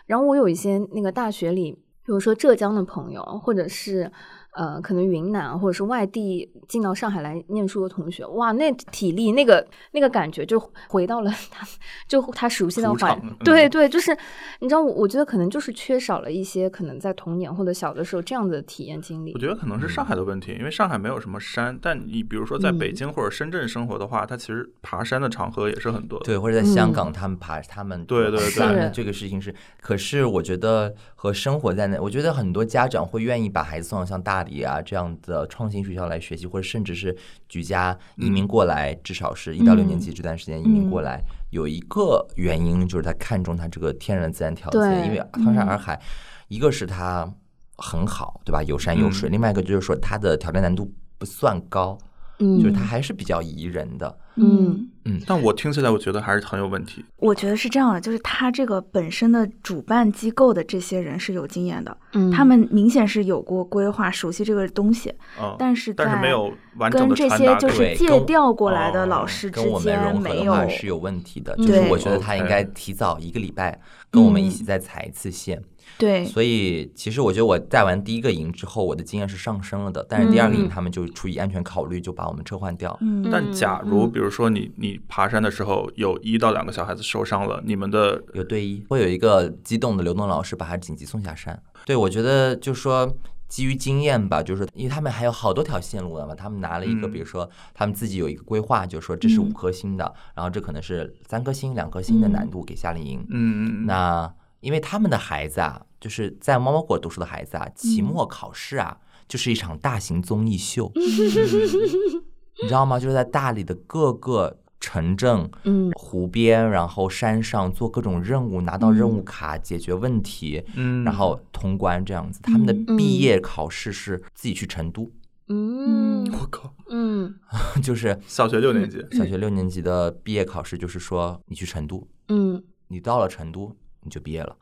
[0.08, 1.82] 然后我有一些那个大学里。
[2.06, 4.12] 比如说浙江的朋友，或者是。
[4.56, 11.68] 呃，可能云南或者是外地进到上海来念书的同学，哇，那体力那个那个感觉就回到了 他
[12.08, 14.16] 就他熟悉的环，对对，就是
[14.60, 19.34] 你知道，我我觉得可能就是缺少了一些可能在童年或者小的时候这样的体验经历。
[19.34, 26.20] 我觉得可能是上海的问题，因为上海没有什么山，但你比如说在北京或者深圳生活的话，它其实爬山的场合也是很多。
[26.20, 34.43] 对，或者在香港，他们爬他们对对对，这个事情是，可是我觉得和生活在那，我觉得很多家长会愿意把孩子送到像大。
[34.44, 37.16] 里啊，这样的创新学校来学习，或者甚至是
[37.50, 46.00] 举家移民过来，至少是一到六年级这段时间移民过来，有一个原因就是他看中他这个天然自然条件，因为苍山洱海，
[46.48, 47.32] 一个是它
[47.78, 48.62] 很好，对吧？
[48.64, 51.98] 有山有水，另外一个就是说它的挑战难度不算高，
[52.38, 54.90] 就是它还是比较宜人的，嗯。
[55.06, 57.04] 嗯，但我听起来我觉得还是很有问题。
[57.18, 62.32] 我觉得是这样的，就是他这个本身的主办机构的这些人是有经验的，嗯。
[62.32, 75.62] 他们明显是有过规划，熟悉这个东西，嗯，但是在但是没有完整跟这些就是借调过来的哦老师之间没有是有问题的，嗯就是我觉得他应该提早一个礼拜跟我们一嗯起再踩一次线。
[75.98, 80.70] 对，所以其实我觉得我带完第一个营之后，我的经验是上升了的，但是第二个营嗯。
[80.70, 82.98] 他们就出于安全考虑，就把我们撤换掉。
[83.02, 83.30] 嗯。
[83.30, 84.12] 但假如嗯。
[84.12, 91.62] 比如说你你爬山的时候有一到两个小孩子受伤了，你们的有队医，会有一个机动的流动老师把他紧急送下山。
[91.86, 93.16] 对我觉得就是说。
[93.50, 103.24] 基于经验吧，就是，因为他们还有好多条线路的嘛，他们拿了一个，嗯比如说他们自己有一个规划，就是说这是五嗯颗星的，然后这可能是三颗星、两颗星的难度给夏令营。
[103.30, 113.00] 嗯，那因为他们的孩子啊，就是在猫猫国读书的孩子啊，期末考试啊，就是一场大型综艺秀， 你知道吗？
[113.00, 115.90] 就是在大理的各个城镇、嗯。
[115.96, 122.42] 湖边，然后山上做各种任务，拿到任务卡，解决问题，嗯，然后通关这样子。
[122.44, 125.10] 他们的嗯毕业考试是自己去成都，
[125.48, 126.30] 嗯。
[126.34, 127.34] 我靠，嗯。
[127.82, 132.62] 就是小学六年级，小学六年级的毕业考试，就是说你去成都，嗯。
[132.90, 134.54] 你到了成都你就毕业了，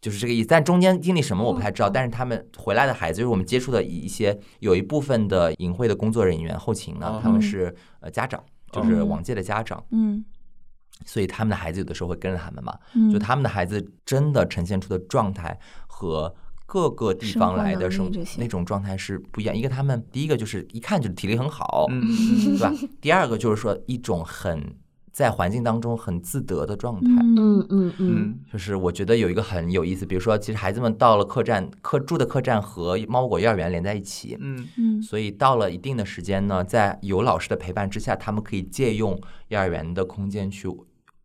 [0.00, 0.48] 就是这个意思。
[0.48, 8.42] 但中间经历什么我不太知道，但是他们回来的孩子，就是我们接触的一些有一部分的营会的工作人员后勤呢哦，他们是呃家长，
[8.82, 10.24] 就是往届的家长，嗯
[11.04, 16.34] 所以他们的孩子有的时候会跟着他们嘛，嗯，就他们的孩子真的呈现出的状态和。
[16.68, 19.56] 各个地方来的生那种状态是不一样。
[19.56, 22.72] 一个他们第一个就是一看就是体力很好，对吧？
[23.00, 24.60] 第二个就是说一种很
[25.16, 27.10] 在环境当中很自得的状态。
[27.22, 40.68] 嗯嗯嗯就是我觉得有一个很有意思，比如说，其实孩子们到了客栈，客住的客栈和猫猫狗幼儿园连在一起，嗯嗯所以到了一定的时间呢，在有老师的陪伴之下，他们可以借用幼儿园的空间去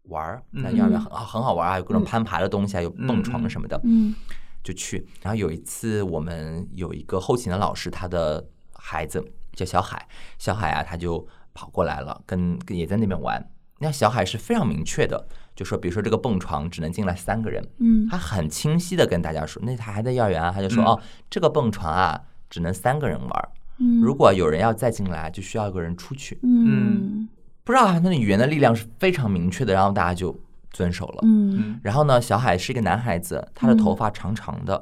[0.04, 0.42] 玩儿。
[0.52, 4.16] 那嗯幼儿园很很好玩啊，有各种攀爬的东西啊，有蹦床什么的，嗯
[4.64, 5.06] 就去。
[5.22, 13.46] 然后有一次，我们有一个后勤的老师，他的孩子叫小海，小海啊，他就跑过来了，跟跟也在那边玩。
[13.82, 26.40] 那小海是非常明确的，就说，比如说这个蹦床只能进来三个人，嗯他很清晰的跟大家说，那他还在幼儿园啊，他就说、嗯哦，这个蹦床啊，只能三个人玩儿，嗯，如果有人要再进来，就需要一个人出去。
[26.44, 27.28] 嗯
[27.64, 30.36] 不知道他那语言的力量是非常明确的，然后大家就
[30.72, 31.20] 遵守了。
[31.24, 34.82] 嗯嗯然后呢，小海是一个男孩子，他的头发长长的，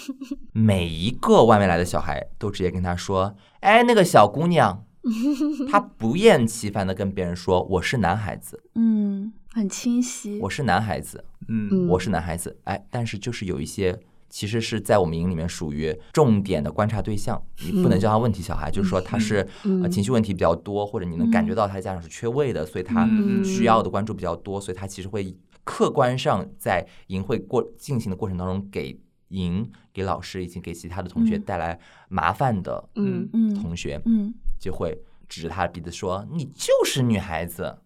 [0.52, 4.84] 每一个外面来的小孩都直接跟他说：“哎，那个小姑娘。”
[5.70, 19.48] 他不厌其烦的跟别人说：“我是男孩子，嗯，很清晰，我是男孩子。”嗯我是男孩子，哎，但是就是有一些其实是在我们营里面属于重点的观察对象，你不能叫他问题小孩，就是说他是
[19.82, 23.42] 呃情绪问题比较多，或者你能感觉到他的家长是缺位的，所以他嗯。
[23.42, 31.42] 需要的关注比较多，所以他其实会客观上在营会过进行的过程当中给营给老师以及给其他的同学嗯。
[31.42, 31.78] 带来
[32.10, 33.54] 麻烦的嗯嗯。
[33.54, 37.78] 同学，嗯就会指着他的鼻子说：“你就是女孩子，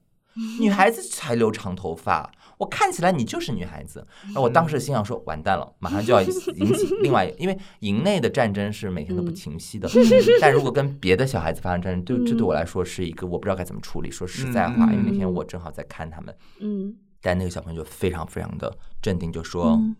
[0.61, 6.31] 女孩子才留长头发，我看起来你就是女孩子。”然后我当时心想说：“完蛋了，马上就要引
[6.75, 9.89] 起另外，因为营内的战争是每天都不停息的，
[10.41, 14.11] 但如果跟别的小孩子发生战争，对这对我来说是一个我不知道该怎么处理。
[14.11, 19.95] 说实在话，嗯因为那天我正好在看他们，嗯但那个小朋友就非常非常的镇定，就说：“嗯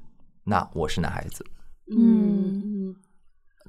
[0.45, 1.45] 那我是男孩子。”
[1.97, 2.95] 嗯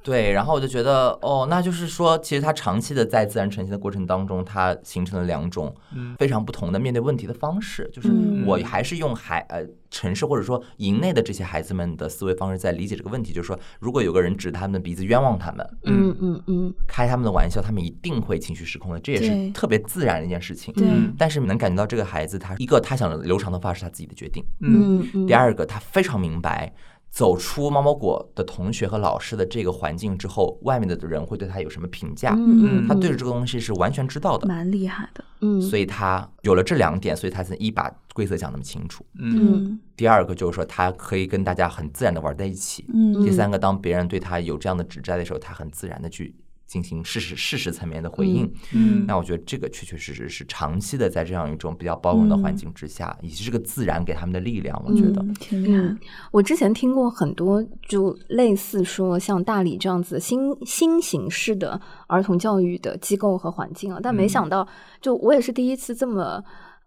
[0.04, 6.14] 对，然后我就觉得，哦，那就是说，其实他长期的在自然呈现的过程当中，它形成了两种嗯。
[6.20, 7.90] 非常不同的面对问题的方式。
[7.94, 8.46] 就是嗯。
[8.46, 16.44] 我还是用孩呃城市或者说营内的这些孩子们的思维方式在理解这个问题，就是说，如果有个人指他们的鼻子冤枉他们，嗯嗯。
[16.48, 20.74] 嗯开他们的玩笑，他们一定会情绪失控的，这也是特别自然的一件事情。
[21.18, 26.74] 但是能感觉到这个孩子，他一个他想留长头发是他自己的决定，嗯嗯，第二个，他非常明白，
[27.14, 34.48] 走出猫猫果的同学和老师的这个环境之后，外面的人会对他有什么评价，嗯他对着这个东西是完全知道的。
[34.48, 35.62] 蛮厉害的，嗯。
[35.62, 39.06] 所以他有了这两点，所以他才一把规则讲那么清楚。
[39.20, 39.80] 嗯。
[39.96, 42.84] 第二个就是说，他可以跟大家很自然的玩在一起。
[42.92, 43.24] 嗯。
[43.24, 46.34] 第三个，当别人对他有这样的指摘的时候，他很自然的去
[46.66, 48.52] 进行事实事实层面的回应。
[48.74, 55.22] 嗯那我觉得这个确确实实是长期的在这样一种比较包容的环境之下，以及这个自然给他们的力量，我觉得。
[55.22, 56.00] 嗯挺厉害嗯，
[56.32, 64.68] 我之前听过很多，就类似说像大理这样子新新形式的儿童教育的机构和环境啊，但没想到，
[65.02, 66.44] 就我也是第一次这么。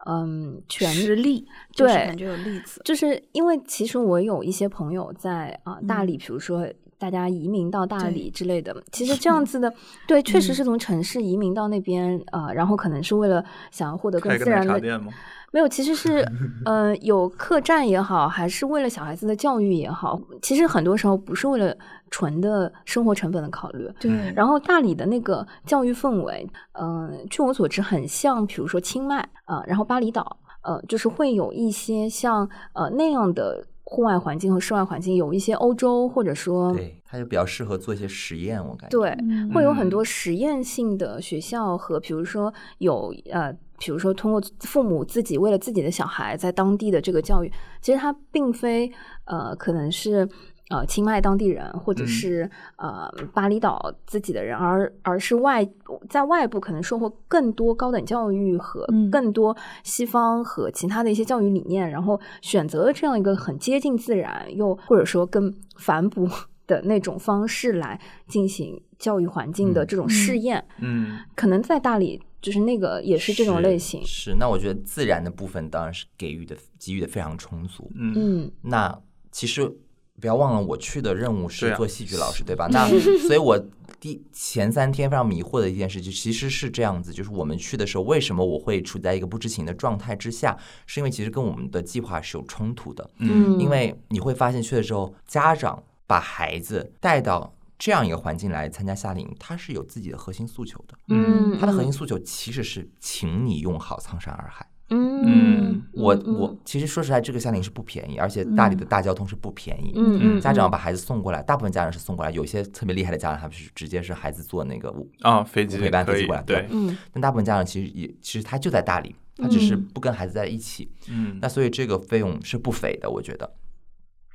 [0.09, 6.65] 嗯全实力，对感觉有例子，就是因为其实我有一些朋友在啊大理，比如说
[6.99, 9.73] 大家移民到大理之类的，其实 这样子的，
[10.07, 14.81] 对，确实是从城市移民到那边啊，然后可能是为了想要获得更自然的。
[15.53, 16.27] 没有，其实是
[16.67, 21.75] 呃有客栈也好，还是为了小孩子的教育也好，其实很多时候不是为了
[22.11, 23.89] 纯的生活成本的考虑。
[23.99, 24.11] 对。
[24.35, 30.37] 然后大理的那个教育氛围，嗯，据我所知，很像比如说清迈啊，然后巴厘岛。
[30.63, 39.17] 呃，就是会有一些像呃那样的户外环境和室外环境，有一些欧洲或者说，对，它就比较适合做一些实验，我感觉对，
[39.55, 48.91] 会有很多实验性的学校和，比如说有呃，比如说通过父母自己为了自己的小孩在当地的这个教育，其实它并非
[49.25, 50.29] 呃，可能是。
[50.69, 55.65] 呃，清迈当地人，或者是呃巴厘岛自己的人，而而是外
[56.09, 66.29] 在外部可能收获更多高等教育和更多西方和其他的一些教育理念，然后选择了这样一个很接近自然又或者说更反哺
[66.67, 70.65] 的那种方式来进行教育环境的这种试验。
[70.81, 74.03] 嗯，可能在大理就是那个也是这种类型。
[74.05, 77.89] 是，那我觉得自然的部分当然是给予的给予的非常充足。
[77.95, 79.01] 嗯，那
[79.31, 79.73] 其实。
[80.21, 82.69] 不要忘了，我去的任务是做戏剧老师，对吧？
[82.73, 82.89] 那
[83.27, 83.59] 所以，我
[84.01, 90.57] 第前三天非常迷惑的一件事，就其实是这样子：，就是我们去的时候，为什么我会处在一个不知情的状态之下？
[90.87, 93.09] 是因为其实跟我们的计划是有冲突的。
[93.19, 100.97] 嗯，因为你会发现，去的时候，家长把孩子带到这样一个环境来参加夏令营，他是有自己的核心诉求的。
[101.09, 104.67] 嗯，他的核心诉求其实是，请你用好苍山洱海。
[104.89, 109.93] 嗯，我我其实说实在，这个夏令营是不便宜，而且大理的大交通是不便宜。
[109.97, 116.43] 嗯嗯，家长把孩子送过来，大部分家长是送过来，有些特别厉害的家长，他们是直接是孩子坐那个啊飞机陪伴飞机过来。
[116.43, 120.89] 对，嗯，但大部分家长其实也其实他就在大理，他只是不跟孩子在一起。
[121.09, 123.55] 嗯，那所以这个费用是不菲的，我觉得。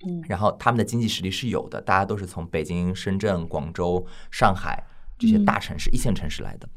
[0.06, 4.84] 嗯，然后他们的经济实力是有的，大家都是从北京、深圳、广州、上海
[5.18, 6.68] 这些大城市、一线城市来的。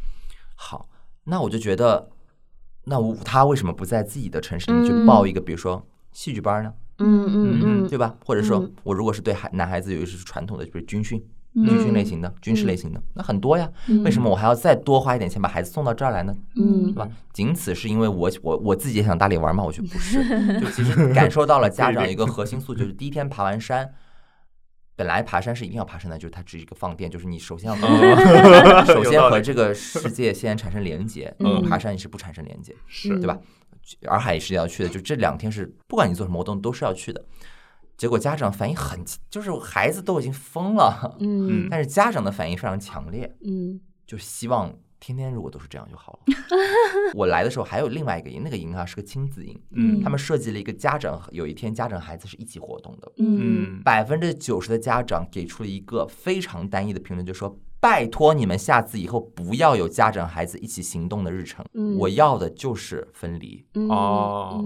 [0.55, 0.89] 好，
[1.25, 2.11] 那我就觉得。
[2.85, 6.73] 那我他为什么不在自己的城市里面去报一个，比如说戏剧班呢？
[6.99, 8.15] 嗯嗯嗯，对吧？
[8.25, 11.21] 或者说我如果是对孩男孩子有一些传统的，比如军训、
[11.55, 13.69] 军训类型的、军事类型的，那很多呀。
[14.05, 16.33] 为什么我还要再多花一点钱把孩子送到这儿来呢？
[16.55, 17.09] 嗯，对吧？
[17.33, 19.65] 仅此是因为我我我自己也想大理玩嘛？
[19.65, 20.23] 我觉得不是，
[20.61, 23.91] 就其实感受到了家长一个核心诉求，就是第一天爬完山。
[24.97, 27.77] 本来爬山是一定要爬山的，就是它只是一个放电，就是你首先要
[28.87, 31.35] 首先和这个世界先产生连接。
[31.41, 33.39] 嗯，爬山你是不产生连接，是对吧？
[34.03, 37.25] 洱海也是要去的，就这两天是不管你做什么活动都是要去的。
[37.97, 44.75] 结果家长反应很，就是孩子都已经疯了，嗯，但是家长的反应非常强烈，嗯，就希望。
[45.07, 46.21] 天天如果都是这样就好了。
[47.15, 61.63] 我来的时候还有另外一个营，那个营啊是个亲子营，嗯，他们设计了一个家长有一天家长孩子是一起活动的，嗯，百分之九十的家长给出了一个非常单一的评论，就说拜托你们下次以后不要有家长孩子一起行动的日程，
[61.99, 64.65] 我要的就是分离，哦，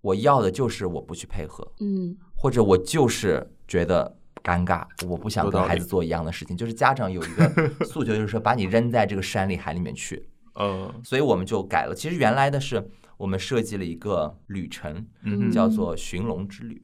[0.00, 4.18] 我要的就是我不去配合，嗯，或者我就是觉得。
[4.42, 6.56] 尴尬，我不想跟孩子做一样的事情。
[6.56, 7.48] 就是家长有一个
[7.86, 10.28] 诉求，就是说把你扔在这个山里海里面去。
[10.54, 11.94] 嗯，所以我们就改了。
[11.94, 16.82] 其实原来的是我们设计了一个旅程，嗯叫做寻龙之旅。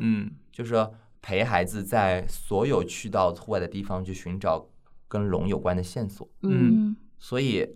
[0.00, 4.68] 嗯，就是说陪孩子在所有去到户外的地方去寻找
[5.08, 6.28] 跟龙有关的线索。
[6.42, 7.68] 嗯，所以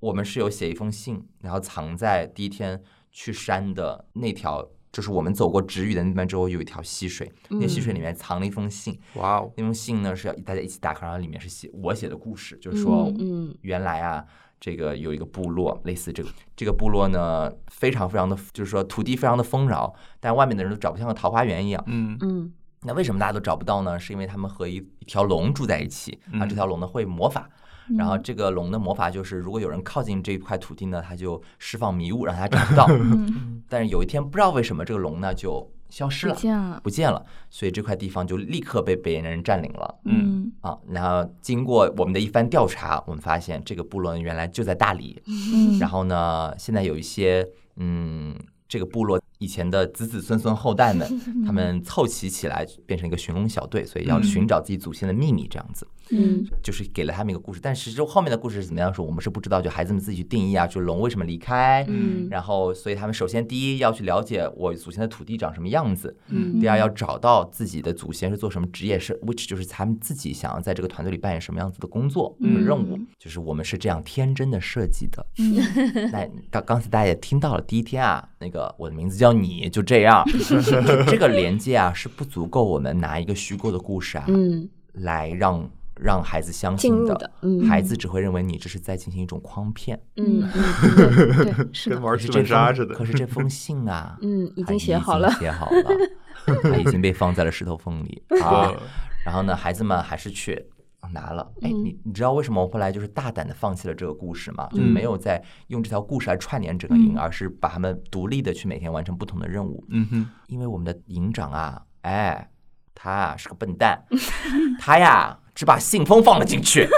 [0.00, 4.68] 我们是有写一封信，然后藏在第一天去山的那条。
[4.92, 8.98] 就是我们走过止雨的那边之后，有一条溪水，那溪水里面藏了一封信。
[9.14, 9.52] 哇哦！
[9.56, 14.24] 那封信呢是要大家一起打开，然后里面是写我写的故事，就是说，嗯，原来啊，
[14.58, 21.82] 这个有一个部落，类似这个这个部落呢，非常非常的，就是说土地非常的丰饶，但外面的人都找不像个桃花源一样。
[21.86, 22.52] 嗯嗯。
[22.82, 23.98] 那为什么大家都找不到呢？
[23.98, 27.50] 是因为他们和一一条龙住在一起，啊，这条龙呢会魔法。
[27.96, 32.88] 然后这个龙的魔法就是，如果有人靠近这一块土地呢，它就释放迷雾，让它找不到。
[33.68, 39.94] 但是有一天不知道为什么这个龙呢就消失了，不见了，不见了，所以这块地方就立刻被别人占领了。
[40.04, 45.22] 嗯啊，然后经过我们的一番调查，我们发现这个部落原来就在大理。
[45.26, 48.34] 嗯，然后呢，现在有一些嗯，
[48.68, 51.08] 这个部落以前的子子孙孙后代们，
[51.46, 55.86] 他们凑齐起来变成一个寻龙小队，所以要寻找自己祖先的秘密，这样子。
[56.10, 66.60] 嗯，就是给了他们一个故事，但其实后面的故事是怎么样说，我们是不知道，就孩子们自己去定义啊，就龙为什么离开，嗯然后所以他们首先第一要去了解我祖先的土地长什么样子，嗯。
[66.60, 75.26] 第二要找到自己的祖先是做什么职业，是 which 就是他们自己想要在这个团队里扮演什么样子的工作、嗯任务，就是我们是这样天真的设计的。
[75.38, 75.56] 嗯。
[76.12, 80.24] 那刚刚才大家也听到了，第一天啊，那个我的名字叫你，就这样，
[81.06, 85.68] 这个连接啊是不足够我们拿一个虚构的故事啊，嗯，来让
[86.00, 87.14] 让孩子相信的。
[87.14, 89.98] 的，嗯孩子只会认为你这是在进行一种诓骗。
[90.16, 92.94] 嗯嗯 嗯对，是的，跟玩剧可是这封本杀似的。
[92.94, 98.68] 可是这封信啊， 嗯，已经写好了，写好了，它已经被放在了石头缝里啊。
[98.68, 98.82] 呃
[99.24, 100.64] 然后呢，孩子们还是去
[101.12, 101.50] 拿了。
[101.62, 104.68] 哎，嗯你你知道为什么我后来就是大胆的放弃了这个故事吗？
[104.72, 109.84] 就嗯没有再用这条故事来串联整个营，嗯而是把他们独立的去每天完成不同的任务。
[109.88, 112.50] 嗯哼，因为我们的营长啊，哎，
[112.94, 114.02] 他啊是个笨蛋，
[114.80, 116.88] 他呀只把信封放了进去。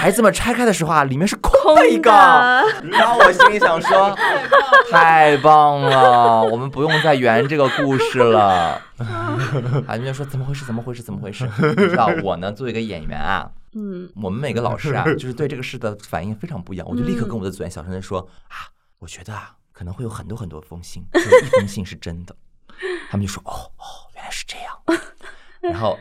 [0.00, 2.10] 孩子们拆开的时候啊，里面是空的一个。
[2.10, 4.16] 然后我心里想说，
[4.90, 8.80] 太棒了，我们不用再圆这个故事了。
[9.86, 10.64] 孩子们就说怎么回事？
[10.64, 11.02] 怎么回事？
[11.02, 11.46] 怎么回事？
[11.76, 16.88] 你知道我呢，作为一个演员啊，嗯我们每个老师啊，就是对这个事的反应非常不一样。
[16.88, 22.34] 我就立刻跟我的组员小声的说啊，我觉得啊，可能会有很多很多封信，只有一封信是真的。
[23.10, 23.84] 他们就说哦哦，
[24.14, 25.02] 原来是这样。
[25.60, 25.98] 然后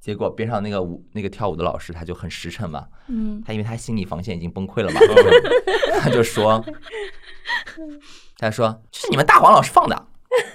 [0.00, 5.00] 结果边上那个舞那个跳舞的老师他就很实诚嘛，嗯他因为他心理防线已经崩溃了嘛，
[6.00, 6.64] 他就说，
[8.38, 10.06] 他说这是你们大黄老师放的。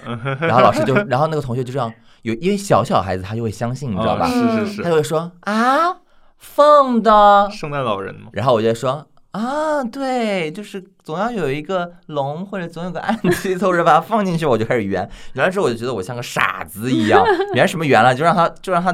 [0.40, 1.92] 然后老师就，然后那个同学就这样，
[2.22, 4.26] 有因为小小孩子他就会相信，你知道吧？
[4.26, 5.98] 哦是是是，他就会说啊，
[6.38, 7.48] 放的。
[7.50, 8.30] 圣诞老人嘛。
[8.32, 15.08] 然后我就说啊，对，就是总要有一个龙，或者总有个暗器凑着把它放进去，我就开始圆。
[15.34, 18.12] 圆了之后，我就觉得我像个傻子一样， 圆什么圆了？
[18.12, 18.92] 就让他就让他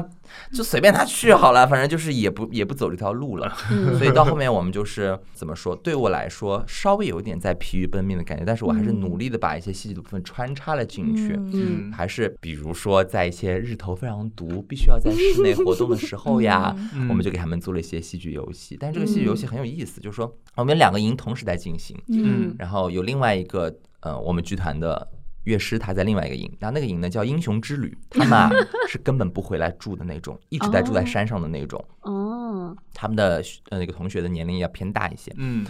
[0.51, 3.51] 就随便他去好了，反正就是也不也不走这条路了。
[3.71, 5.75] 嗯所以到后面我们就是怎么说？
[5.75, 11.33] 对我来说稍微有一点在疲于奔命的感觉，但是我还是努力的把一些细节的部分穿插了进去。
[11.35, 18.77] 嗯还是比如说，在一些日头非常毒，必须要在室内活动的时候呀，嗯我们就给他们做了一些戏剧游戏。
[18.79, 22.55] 但是这个戏剧游戏很有意思，就是说我们两个营同时在进行，嗯。
[22.57, 25.07] 然后有另外一个呃，我们剧团的
[25.43, 28.49] 乐师他在另外一个营，然后那个营呢叫英雄之旅， 他们啊
[28.87, 31.83] 是根本不回来住的那种， 一直在住在山上的那种。
[32.01, 35.65] 哦，他们的呃那个同学的年龄要偏大一些，嗯。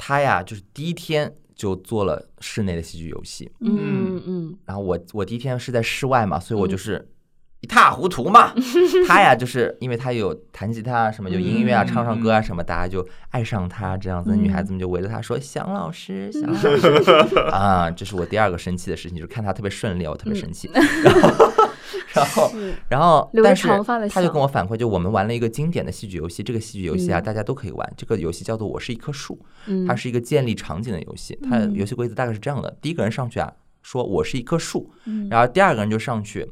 [0.00, 4.56] 他呀就是第一天就做了室内的戏剧游戏，嗯嗯。
[4.64, 7.10] 然后我我第一天是在室外嘛，所以我就是
[7.60, 8.52] 一塌糊涂嘛。
[9.06, 14.30] 他呀，就是因为他有弹吉他啊，什么有音乐啊，嗯唱唱歌啊什么，大家就爱上他这样子。
[14.34, 20.70] 嗯女孩子们就围着他说：“祥老师，祥老师 啊！”这是我第二个生气的事情，就是看他特别顺利，我特别生气。
[22.14, 22.50] 然后，
[22.88, 23.68] 然后，然后，但是
[24.08, 27.92] 他就跟我反馈，就我们玩了一个经典的戏剧游戏，这个戏剧游戏啊，嗯大家都可以玩。
[27.96, 29.34] 这个游戏叫做《我是一棵树》。
[29.66, 31.38] 嗯，它是一个建立场景的游戏。
[31.42, 33.52] 它嗯游戏规则大概是这样的：第一个人上去啊，
[33.82, 36.50] 说我是一棵树，嗯然后第二个人就上去，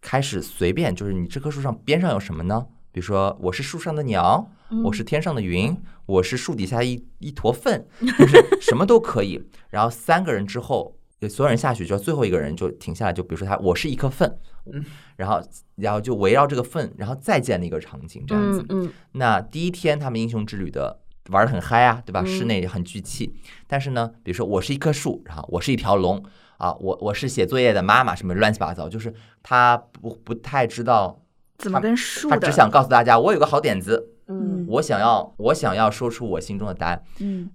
[0.00, 2.66] 开始随便，就是你这棵树上边上有什么呢？
[2.90, 5.76] 比如说我是树上的鸟，嗯我是天上的云，
[6.06, 9.40] 我是树底下一一坨粪，就是 什么都可以。
[9.70, 10.96] 然后三个人之后，
[11.28, 14.38] 所有人下去就，最后一个人就停下来，就比如说他我是一颗粪，
[15.16, 15.40] 然后
[15.76, 18.86] 然后就围绕这个粪，然后再建立一个场景这样子嗯。
[18.86, 22.22] 嗯那第一天他们英雄之旅的玩的很嗨啊，对吧？
[22.22, 23.34] 嗯室内很聚气。
[23.66, 26.24] 但是呢，比如说我是一棵树，然后我是一条龙
[26.58, 31.22] 啊，我我是写作业的妈妈，什么乱七八糟，就是他不不太知道，
[31.56, 32.28] 怎么跟树？
[32.28, 37.02] 他只想告诉大家，我有个好点子，嗯我想要我想要说出我心中的答案。
[37.20, 37.50] 嗯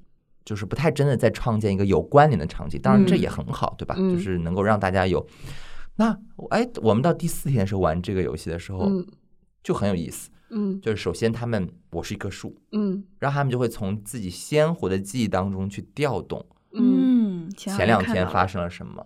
[0.46, 3.96] 就是不太真的在创建一个有关联的场景，当然这嗯也很好，对吧？
[3.98, 5.26] 嗯就是能够让大家有。
[5.96, 6.18] 那
[6.50, 9.08] 哎，我们到第四天的时候玩这个游戏的时候，嗯
[9.64, 10.30] 就很有意思。
[10.50, 16.46] 嗯就是首先他们我是一棵树，嗯然后他们就会从自己鲜活的记忆当中去调动
[17.56, 19.06] 前前两天发生了什么，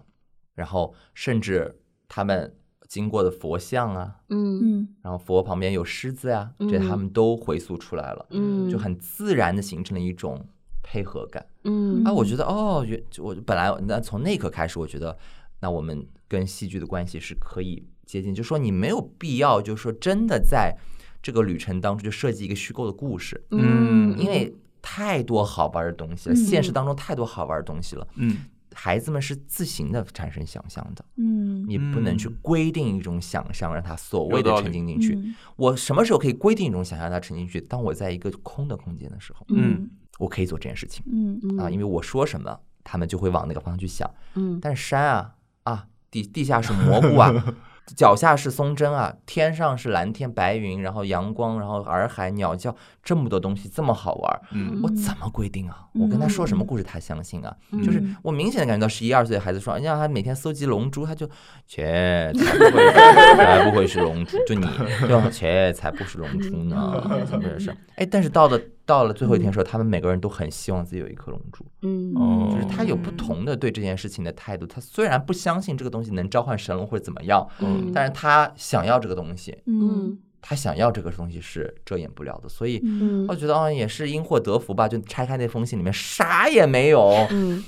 [0.55, 2.55] 然后甚至他们
[2.87, 10.45] 经过的佛像啊，嗯嗯然后佛旁边有狮子呀、这嗯他们都回溯出来了，嗯，就很自然的形成了一种
[10.81, 11.45] 配合感。
[11.63, 15.17] 嗯啊，我觉得哦，原我本来那从那一刻开始，我觉得
[15.59, 20.77] 那我们跟戏剧的关系是可以接近，就说你没有必要，就是说真的在
[21.21, 24.55] 这个旅程当中就设计一个虚构的故事，嗯，因为
[24.89, 35.13] 太多好玩的东西了，嗯现实当中太多好玩的东西了，嗯孩子们是自行的产生想象的，嗯你不能去嗯规定一种想象，让他所谓的沉浸进去。
[35.15, 37.59] 嗯我什么时候可以规定一种想象，让他沉浸进去？
[37.59, 41.03] 当我在一个空的空间的时候，嗯我可以做这件事情。
[41.11, 44.09] 嗯啊，因为我说什么，他们就会往那个方向去想。
[44.35, 47.33] 嗯，但是山啊啊，地地下是蘑菇啊。
[47.95, 55.85] 脚下是松针啊，天上是蓝天白云，然后阳光，然后洱海鸟叫，这么多东西这么好玩，嗯我怎么规定啊？
[55.93, 57.55] 我跟他说什么故事他相信啊？
[57.83, 61.29] 就是我明显的感觉到十一二岁的孩子说，你让他每天搜集龙珠，他就
[61.65, 62.93] 切 才不会，
[63.37, 64.67] 才不会是龙珠，就你
[65.01, 67.75] 对吧切才不是龙珠呢，才不是。
[67.95, 74.65] 哎，但是到了到了最后一天的时候，他们每个人都很希望自己有一颗龙珠，嗯，哦就是他有不同的对这件事情的态度。
[74.65, 82.47] 他虽然不相信这个东西能召唤神龙或者怎么样，嗯但是他想要这个东西，嗯他想要这个东西是遮掩不了的。
[82.47, 84.87] 所以嗯我觉得啊，也是因祸得福吧。
[84.87, 87.61] 就拆开那封信里面啥也没有，嗯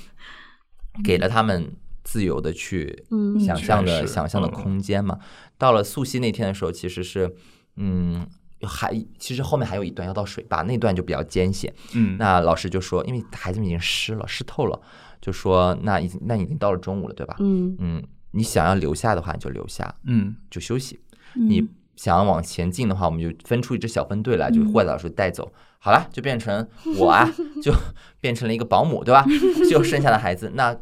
[1.04, 1.70] 给了他们
[2.02, 5.18] 自由的去嗯想象的想象的嗯空间嘛。
[5.58, 7.34] 到了素汐那天的时候，其实是
[7.76, 8.26] 嗯。
[8.66, 11.72] 还其实后面还有一段要到水坝，那段就比较艰险。
[11.94, 14.80] 嗯，那老师就说，因为孩子们已经湿了，湿透了，
[15.20, 17.36] 就说那已经那已经到了中午了，对吧？
[17.40, 18.02] 嗯嗯，
[18.32, 21.00] 你想要留下的话，你就留下，嗯就休息。
[21.36, 25.52] 嗯你想要往前进的话，我们就分出一支小分队来，就嗯坏老师带走。
[25.78, 26.66] 好了，就变成
[26.98, 27.30] 我啊，
[27.62, 27.72] 就
[28.20, 29.24] 变成了一个保姆，对吧？
[29.70, 30.76] 就剩下的孩子，那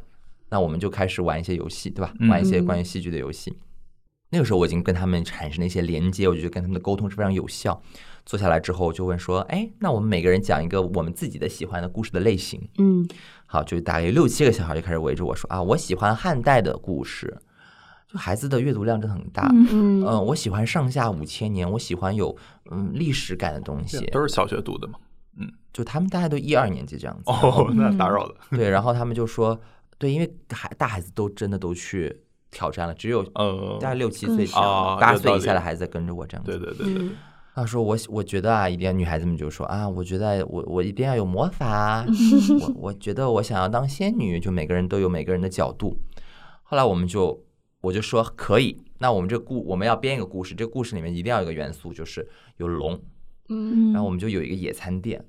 [0.51, 2.13] 那我们就开始玩一些游戏，对吧？
[2.19, 3.57] 嗯玩一些关于戏剧的游戏。
[4.31, 7.81] 那个时候我已经跟他们产生了一些连接，我就觉得跟他们的沟通是非常有效。
[8.27, 13.09] 坐下来之后，我就问说：“哎，那我们每个人讲一个我们自己的喜欢的故事的类型。”嗯
[13.47, 17.39] 好，就大概有六七个小孩就开始围着我说啊，我喜欢汉代的故事，
[18.07, 19.49] 就孩子的阅读量真的很大。
[19.55, 22.37] 嗯嗯、我喜欢上下五千年，我喜欢有
[22.71, 24.99] 嗯历史感的东西，都是小学读的嘛。
[25.39, 27.23] 嗯就他们大概都一二年级这样子。
[27.27, 28.35] 哦，那打扰了。
[28.51, 29.59] 对，然后他们就说，
[29.97, 32.15] 对，因为孩大孩子都真的都去
[32.51, 36.59] 挑战了，只有呃大概六七岁、啊八岁以下的孩子在跟着我这样子。
[36.59, 37.09] 对对对
[37.55, 42.07] 他说我我觉得啊，一定要女孩子们就说啊，我觉得我我一定要有魔法，
[42.63, 45.99] 我我觉得我想要当仙女，就每个人都有每个人的角度。
[46.63, 47.45] 后来我们就
[47.81, 52.29] 我就说可以，那我们这故我们要编一个故事，这个故事里面一定要有一个元素，就是
[52.59, 53.01] 有龙，
[53.49, 53.93] 嗯。
[53.93, 55.25] 然后我们就有一个野餐店，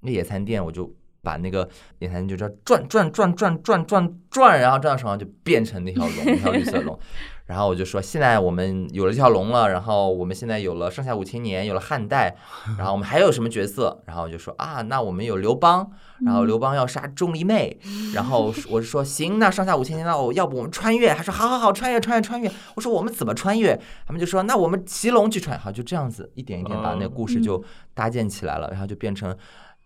[0.00, 0.90] 那野餐店我就
[1.22, 6.98] 把那个野餐垫就这样转转转转转转转，然后转到手上就变成那条龙，那条绿色龙。
[7.48, 12.36] 然后我就说，现在我们有了这条龙了，然后我们现在有了上下五千年，有了汉代，
[12.76, 14.02] 然后我们还有什么角色？
[14.04, 15.90] 然后我就说啊，那我们有刘邦，
[16.26, 17.78] 然后刘邦要杀钟离昧，
[18.12, 21.14] 然后我就说行，那上下五千年，那我要不我们穿越？
[21.14, 22.52] 他说好好好，穿越穿越穿越。
[22.76, 23.74] 我说我们怎么穿越？
[24.06, 27.64] 他们就说那我们骑龙去穿，好就这样子一点一点把那个故事就
[27.94, 29.34] 搭建起来了，然后就变成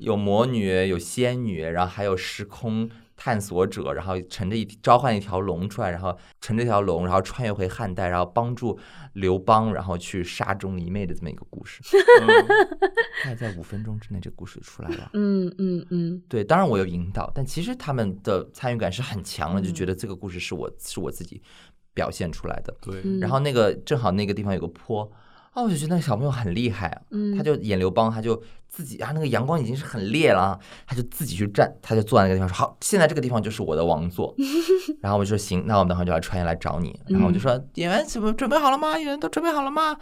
[0.02, 8.78] 有魔女，有仙女，然后还有时空探索者，然后乘着一召唤一条龙出来，然后乘这条龙，然后穿越回汉代，然后帮助
[9.12, 11.80] 刘邦，然后去杀钟离昧的这么一个故事。
[13.24, 15.10] 大概在五分钟之内，这个故事就出来了。
[15.12, 21.40] 嗯嗯嗯对，当然我有引导，但其实他们的参与感是很强的，就觉得这个故事是我是我自己
[21.94, 22.74] 表现出来的。
[22.82, 25.08] 对，嗯，然后那个正好那个地方有个坡，
[25.52, 34.34] 啊，我就觉得那个小朋友很厉害啊，嗯他就演刘邦，他就自己啊，那个阳光已经是很烈了啊，他就自己去站，他就坐在那个地方说好，现在这个地方就是我的王座。
[35.02, 36.98] 然后我就说行，那我们等会儿就要穿越来找你。
[37.06, 38.96] 然后我就说演员怎么准备好了吗？
[38.96, 39.96] 演员都准备好了吗？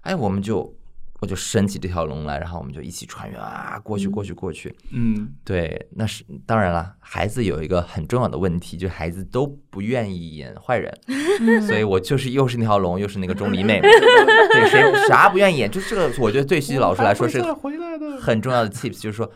[0.00, 0.74] 哎，我们就
[1.20, 4.74] 我就升起这条龙来，然后我们就一起穿越啊，过去过去过去。
[4.90, 6.94] 嗯对，那是当然了。
[7.00, 10.92] 孩子有一个很重要的问题，就是孩子都不愿意演坏人，
[11.66, 13.80] 所以我就是又是那条龙，又是那个钟离妹，
[14.52, 17.42] 对，谁啥不愿意演，就是这个，我觉得对戏剧老师来说是。
[18.20, 19.30] 很重要的 tips，就是说，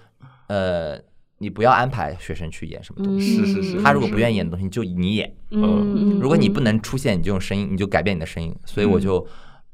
[0.48, 1.00] 呃，
[1.38, 5.34] 你不要安排学生去演什么东西，是是是他如果不愿意演的东西，就你演。
[5.50, 8.54] 嗯，如果你不能出现，你就用声音，你就改变你的声音。
[8.66, 9.26] 所以我就。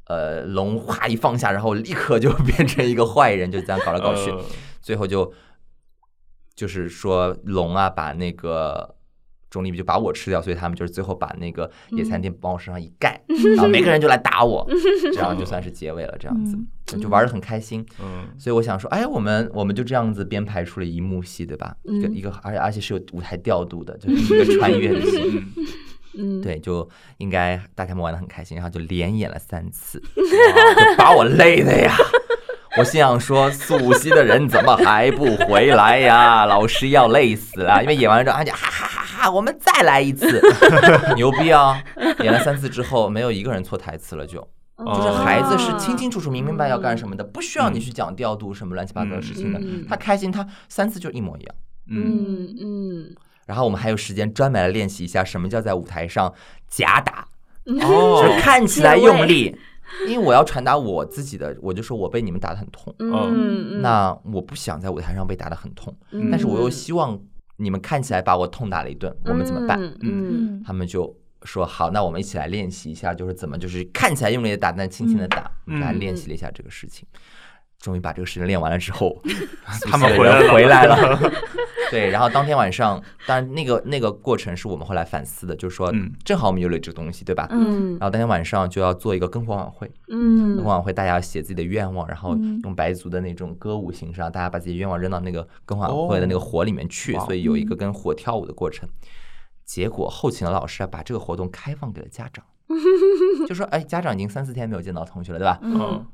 [0.07, 4.31] 呃，龙哗一放下，然后立刻就 变成一个坏人，就这样搞来搞去。
[4.31, 4.45] 呃
[4.81, 5.33] 最后就
[6.55, 8.95] 就是说龙啊，把那个
[9.51, 13.21] 钟离昧就把我吃掉，所以他们就是最后把那个野餐垫往我身上一盖，
[13.57, 14.65] 然后每个人就来打我，
[15.13, 16.57] 这样就算是结尾了，这样子
[17.01, 17.85] 就玩的很开心。
[18.01, 21.75] 嗯所以我想说，哎，我们我们就这样子编排出了一幕戏，对吧？
[21.83, 25.43] 一个嗯一个，而且而且是有舞台调度的，就是一个穿越的戏。
[26.43, 26.89] 对，就
[27.19, 31.95] 应该大家们玩的很开心，然后就连演了三次， 就把我累的呀。
[32.79, 36.45] 我心想说，素汐的人怎么还不回来呀？
[36.45, 40.43] 老师要累死了，因为演完之后，他就哈哈哈哈，我们再来一次，
[41.17, 41.83] 牛逼啊！
[42.21, 44.47] 演了三次之后，没有一个人错台词了就，
[44.77, 51.55] 就是孩子是清清楚楚、明明白要干什么的，不需要你去讲调度什么乱七八糟的事情的嗯，他开心，他三次就一模一样。
[51.89, 52.05] 嗯。
[52.05, 56.33] 嗯嗯然后我们还有时间专门来练习一下什么叫在舞台上
[56.69, 57.27] 假打，
[57.65, 58.23] 哦。
[58.23, 59.57] 就是看起来用力，
[60.09, 66.29] 因为我要传达我自己的，我就说我被你们打得很痛，嗯，那我不想在舞台上被打得很痛，嗯。
[66.31, 67.19] 但是我又希望
[67.57, 69.81] 你们看起来把我痛打了一顿，我们怎么办？
[69.81, 69.97] 嗯。
[70.03, 70.63] 嗯。
[70.67, 77.07] 他们就说好，那我们一起来练习一下，就是怎么就是看起来用力的打，但轻轻的打，嗯大家练习了一下这个事情。
[77.81, 79.17] 终于把这个事情练完了之后，
[79.91, 80.53] 他们回来了。
[80.53, 81.19] 回来了。
[81.89, 87.47] 对，然后当天晚上，当然那个那个过程是我们后来反思的，就是说嗯，正好我们有了这个东西，对吧？
[87.53, 87.91] 嗯。
[87.93, 90.59] 然后当天晚上就要做一个篝火晚会，嗯。
[90.59, 92.61] 篝火晚会大家要写自己的愿望，然后嗯。
[92.65, 97.25] 用白族的那种歌舞形式，让大家把自己愿望扔到那个篝火晚会的那个火里面去，哇。
[97.25, 98.89] 所以有一个跟火跳舞的过程。
[99.65, 102.45] 结果后勤的老师啊，把这个活动开放给了家长，
[103.49, 105.59] 就说：“哎，家长已经三四天没有见到同学了，对吧？
[105.63, 106.05] 嗯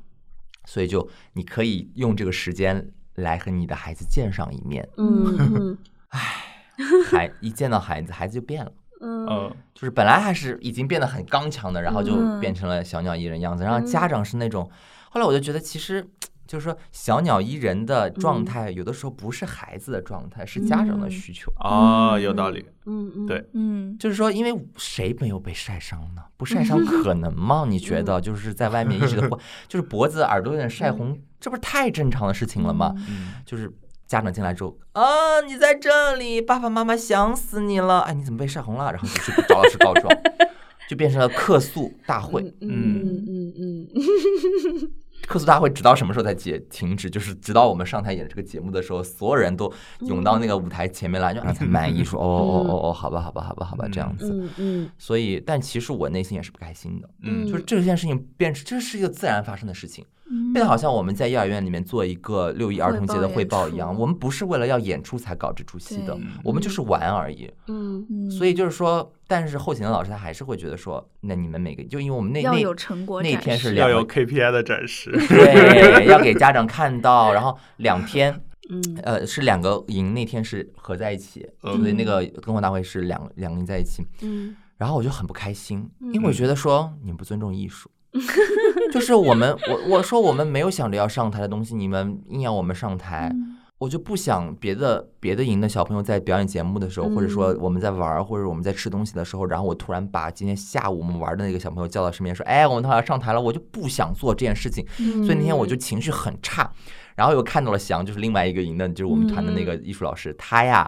[0.65, 4.87] 所以就你可以用这个时间来和你的孩子见上一面。
[4.97, 5.77] 嗯
[6.11, 8.71] 嗯孩一见到孩子，孩子就变了。
[9.01, 13.63] ”嗯嗯就是本来还是已经变得很刚强的，然后就嗯变成了小鸟依人样子。
[13.63, 14.69] 然后家长是那种，
[15.09, 16.07] 后来我就觉得其实
[16.53, 21.51] 就是说小鸟依人的状态，有的时候不是孩子的状态，是家长的需求。
[21.57, 22.63] 啊，有道理。
[22.85, 26.21] 嗯嗯对嗯就是说，因为谁没有被晒伤呢？
[26.37, 27.65] 不晒 伤可能吗？
[27.67, 29.27] 你觉得就是在外面一直的
[29.67, 32.93] 就是脖子、耳朵有点晒红，这不是太正常的事情了吗？
[33.09, 33.73] 嗯就是
[34.05, 38.91] 家长进来之后啊，你在这里，爸爸妈妈想死你了，哎，你怎么被晒红了？
[38.93, 40.07] 然后就去找老师告状，
[40.87, 42.43] 就变成了客诉大会。
[42.61, 44.91] 嗯嗯嗯嗯
[45.27, 47.09] 客诉大会直到什么时候才结停止？
[47.09, 49.71] 就是直到我们上台演这个节目的时候，所有人都
[50.01, 54.31] 涌到那个舞台前面来，就啊才满意说哦哦哦哦，好吧好吧好吧好吧这样子。
[54.33, 60.12] 嗯嗯所以，但其实我内心也是不开心的，嗯就是这件事情变成，这是一个自然发生的事情，嗯
[60.53, 67.49] 变得好像我们在幼儿园里面做一个六一儿童节的汇报一样，我们不是为了要演出才搞这出戏的，我们就是玩而已。
[67.67, 75.11] 嗯嗯所以就是说，但是后勤的老师他还是会觉得说，那你们每个就因为我们那那有成果那天是两要有 KPI 的展示。
[75.27, 87.89] 对， 要给家长看到，然后两天， 嗯呃，是两个营，那天是合在一起，嗯所以那个篝火大会是两两个营在一起，嗯然后我就很不开心，因为我觉得说你们不尊重艺术。
[88.93, 106.71] 就是我们，我我说我们没有想着要上台的东西，你们硬要我们上台，嗯我就不想别的别的营的小朋友在表演节目的时候，或者说嗯我们在玩儿，或者我们在吃东西的时候，然后我突然把今天下午我们玩的那个小朋友叫到身边说：“哎，我们要上台了。”我就不想做这件事情，嗯，所以那天我就情绪很差。
[107.15, 110.87] 然后又看到了翔，就是另外一个营的，就是我们团的那个艺术老师，他呀，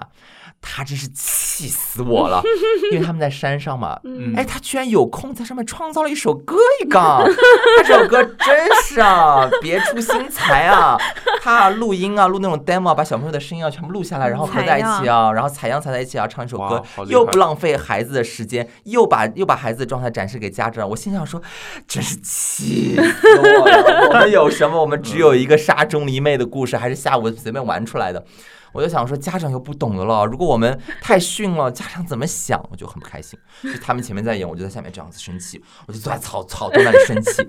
[0.62, 2.42] 他真是气死我了，
[2.92, 7.24] 因为他们在山上嘛，嗯哎，他居然有空在上面创造了一首歌一杠，
[7.78, 10.98] 他 这首歌真是啊，别出心裁啊！
[11.42, 20.90] 他录音啊，录那种 demo，啊把小朋友的声音啊全部录下来，然后合在一起啊，然后采样采在一起啊，唱一首歌又不浪费孩子的时间，又把又把孩子的状态展示给家长。
[20.90, 21.42] 我心想说，
[21.88, 24.08] 真是气死我了！
[24.10, 24.82] 我们有什么？
[24.82, 28.26] 我们只有一个杀钟离妹的故事，还是下午随便玩出来的。
[28.76, 30.26] 我就想说，家长又不懂的了。
[30.26, 32.62] 如果我们太训了，家长怎么想？
[32.70, 33.40] 我就很不开心。
[33.64, 37.48] 就他们前面在演，我就在下面这样子生气，我就坐在草草堆那里生气。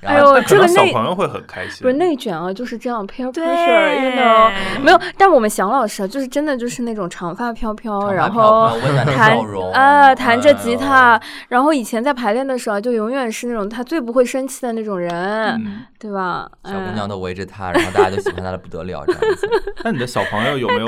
[0.00, 1.82] 然 后哎呦，这个内小朋友会很开心。
[1.82, 4.50] 不是内卷啊，就是这样 peer pressure，you know，
[4.82, 5.00] 没有。
[5.18, 16.48] 但我们祥老师啊，就是真的就是那种长发飘飘，然飘后弹笑容啊弹着吉哎他，然后以前在排练的时候就永远是那种他最不会生气的那种人，嗯，对吧？
[16.64, 19.48] 小姑嗯娘都围着他，然后大家都喜欢他的不得了，这样子。
[19.82, 20.86] 那你的小朋友有没有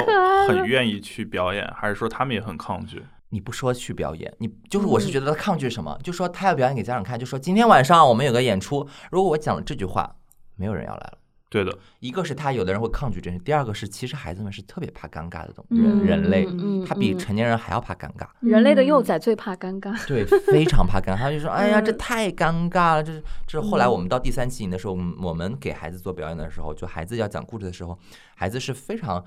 [0.48, 3.02] 很愿意去表演，还是说他们也很抗拒？
[3.30, 10.16] 你不说去表演，你就是我是嗯觉得他抗拒什么，就说他要表演给家长看，就说今天晚上我们有个演出，如果我讲了这句话，
[10.54, 11.18] 没有人要来了。
[11.48, 18.26] 对的，一个是他有的人会抗拒这件事，第二个是其实孩子们是特别怕尴尬的东嗯人人类，嗯他比嗯成年人还要怕尴尬。
[18.40, 19.96] 人类的幼嗯崽最怕尴尬。
[20.08, 21.16] 对，非常怕尴尬。
[21.16, 27.96] 他就说：“哎呀，这嗯太尴尬了。”这是这是后来我们到第三期营的时候，我们我们给孩子做表演的时候，就孩子要讲故事的时候，
[28.34, 29.24] 孩子是非常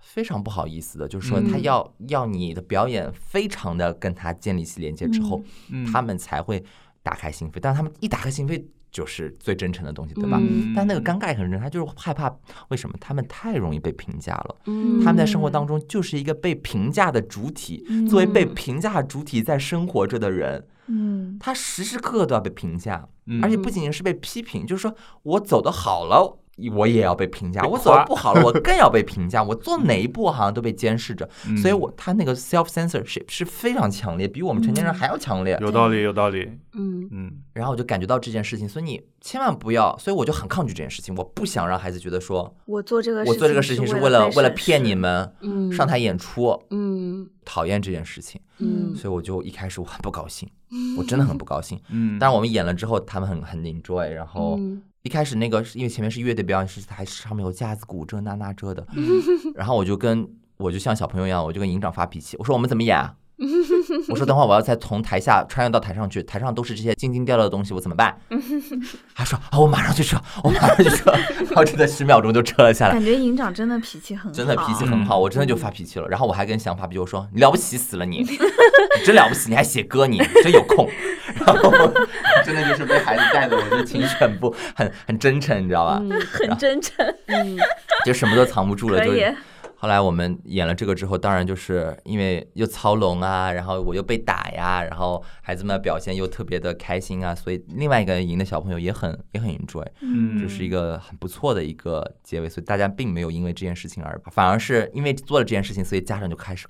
[0.00, 6.62] 非常不好意思的，就是说他嗯要要你的表演非常的跟他建立起连接之后，嗯，他们才会
[7.02, 7.58] 打开心扉。
[7.60, 10.38] 但他们一打开心扉，就是最真诚的东西，对吧？
[10.40, 12.34] 嗯但那个尴尬也很真，他就是害怕，
[12.68, 12.96] 为什么？
[13.00, 14.56] 他们太容易被评价了。
[14.66, 26.38] 嗯他们在生活当中就是一个被评价的主体，作为被评价主体在生活着的人，嗯他时时刻刻都要被评价，嗯而且不仅仅是被批评，就是说我走的好了。
[26.68, 29.42] 我也要被评价，我走的不好了，我更要被评价。
[29.42, 31.56] 我做哪一步好像都被监视着，嗯。
[31.56, 35.56] 所以我他那个 self censorship 是非常强烈，比我们成年人还要强烈。
[35.60, 36.50] 有道理，有道理。
[36.74, 37.08] 嗯。
[37.10, 37.32] 嗯。
[37.54, 45.72] 然后我就感觉到这件事情，所以你千万不要，所以我就很抗拒这件事情，我不想让孩子觉得说我做这个我做这个事情是为了为了骗你们嗯。
[45.72, 47.28] 上台演出，嗯。
[47.44, 48.94] 讨厌这件事情，嗯。
[48.94, 50.48] 所以我就一开始我很不高兴，
[50.96, 51.80] 我真的很不高兴。
[51.88, 59.20] 嗯，但是我们演了之后，他们很很 enjoy，然后嗯一开始那个是因为前面是乐队表演，是还上面有架子鼓这那那这的，嗯
[59.54, 60.28] 然后我就跟
[60.58, 63.16] 我就像小朋友一样，我就跟营长发脾气，我说我们怎么演啊？
[64.08, 68.14] 我说等会儿我要再从台下穿越到台上去，台上都是这些晶晶掉掉的东西，我怎么办？
[69.14, 72.92] 他说啊，我马上去撤，我马上去撤，然后真的十秒钟就撤了下来。
[72.92, 76.06] 感觉营长真的脾气很好，真的脾气很好，我真的就发脾气了。
[76.08, 80.88] 然后我还跟想法比，我说你了不起死了你， 你真了不起，你还写歌，你真有空。
[81.46, 81.70] 然后
[82.44, 86.02] 真的就是被孩子带的，我就情绪很不很很真诚，你知道吧？
[86.32, 87.56] 很真诚，嗯，
[88.04, 89.12] 就什么都藏不住了，就。
[89.80, 106.66] 后来我们演了这个之后，当然就是因为又操龙啊，然后我又被打呀，然后孩子们表现又特别的开心啊，所以另外一个赢的小朋友也很也很 enjoy，嗯，就是一个很不错的一个结尾，所以大家并没有因为这件事情而，反而是因为做了这件事情，所以家长就开始。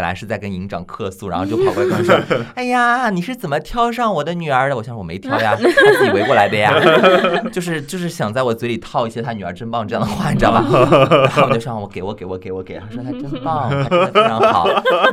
[0.00, 2.18] 本来是在跟营长客诉，然后就跑过来跟我说：
[2.56, 5.62] “哎呀，你是怎么挑上我的女儿的？”我想我没挑呀，他
[5.98, 6.72] 自己围过来的呀，
[7.52, 10.64] 就是就是想在我嘴里套一些他女儿真棒这样的话，你知道吧？
[11.24, 14.66] 然后我就说：“我给我给我给我给。”他说：“他真棒，他真的非常好。”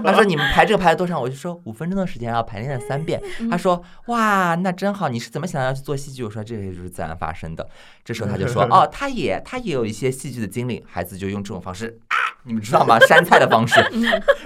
[0.05, 3.21] 他说：“你们排这个排了多长？”我就说：“五分钟的时间，然后排练了三遍。”
[3.51, 5.09] 他说：“哇，那真好！
[5.09, 7.67] 你是怎么想要去做戏剧？”我说：“这些就是自然发生的。”
[8.05, 12.97] 这时候他就说：“哦，他也他也有一些戏剧的经历。”孩子就用这种方式啊，你们知道吗？
[13.07, 13.75] 山菜的方式，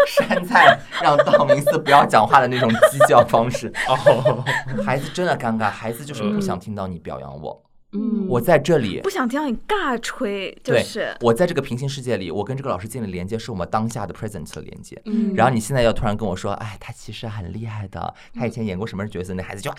[0.08, 3.72] 山 菜让道明寺不要讲话的那种鸡叫方式。
[3.88, 4.44] 哦，
[4.86, 7.64] 孩子真的尴尬，孩子就是不想听到你表扬我。
[7.94, 14.98] 嗯，我在这里不想听到你尬吹，就是我在这个平行世界里，我跟这个老师建立连接，是我们当下的 present 的连接。
[15.04, 19.34] 嗯，然后你现在要突然跟我说，哎，他其实很厉害的，他以前演过什么角色？
[19.34, 19.76] 那孩子就啊，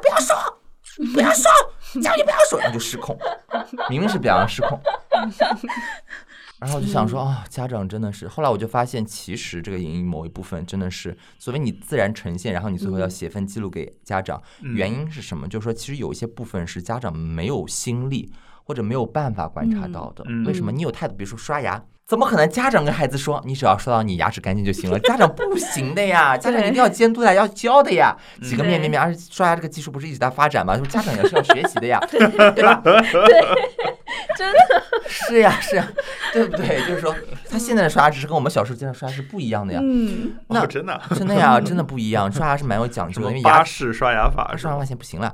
[0.00, 0.34] 不要说，
[1.12, 1.50] 不要说，
[2.00, 3.18] 叫你不要说，然后就失控，
[3.90, 4.80] 明明是表扬失控。
[6.62, 8.28] 然后我就想说啊，家长真的是。
[8.28, 14.40] 后来我就发现，其实这个影音某一部分真的是所谓你自然呈现，然后你最后要写份记录给家长。
[14.60, 15.48] 原因是什么？
[15.48, 18.32] 就是说，其实有一些部分是家长没有心力
[18.62, 20.24] 或者没有办法观察到的。
[20.46, 20.70] 为什么？
[20.70, 24.98] 你有态度，比如说刷牙，怎么可能家长跟孩子说，你只要刷到你牙齿干净就行了？
[25.00, 28.14] 家长不行的呀， 家长一定要监督的，要教的呀。
[28.42, 30.76] 几个面面面，而且刷牙这个技术不是一直在发展吗？
[30.78, 32.82] 就家长也是要学习的呀，对吧？
[32.84, 33.02] 对。
[34.36, 35.88] 真的是呀，是呀，
[36.34, 36.86] 对不对？
[36.86, 37.16] 就是说，
[37.48, 39.80] 他现在的刷牙只是跟我们小时候经常刷牙是不一样的呀。
[39.82, 42.30] 嗯，那真的真的呀，真的不一样。
[42.30, 45.32] 刷牙是蛮有讲究的，因为巴氏刷牙法，刷完现在不行了，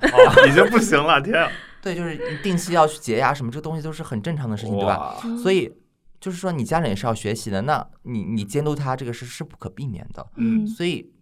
[0.49, 1.51] 已经不行了，天啊！
[1.83, 5.17] 对，就是你定期要去洁牙什么，这个东西都是很正常的事情，对吧？
[5.43, 5.73] 所以
[6.21, 10.27] 就是说，你家长也是要学习的，那你你监督他这个事是不可避免的。
[10.37, 11.13] 嗯，所以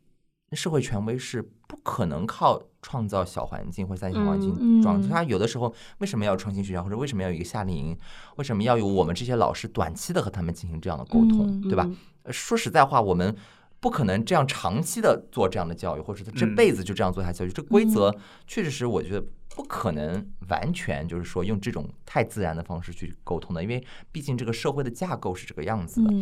[0.53, 2.63] 社会权威是不可能靠。
[2.83, 7.99] 创造小环境或者在小环境装，他有的时候为什么要创新学校，或者为什么要有一个夏令营？
[8.37, 11.91] 为什么要有我们这些老师短期的和他们进行这样的沟通，对吧？
[12.31, 13.35] 说实在话，我们
[13.81, 17.51] 不可能这样长期的做这样的教育，或者他这辈子就这样做下教育。
[17.51, 18.15] 这规则
[18.47, 19.27] 确实是我觉得
[19.57, 23.83] 不可能完全就是说用这种太自然的方式去沟通的，因为
[24.13, 26.15] 毕竟这个社会的架构是这个样子的。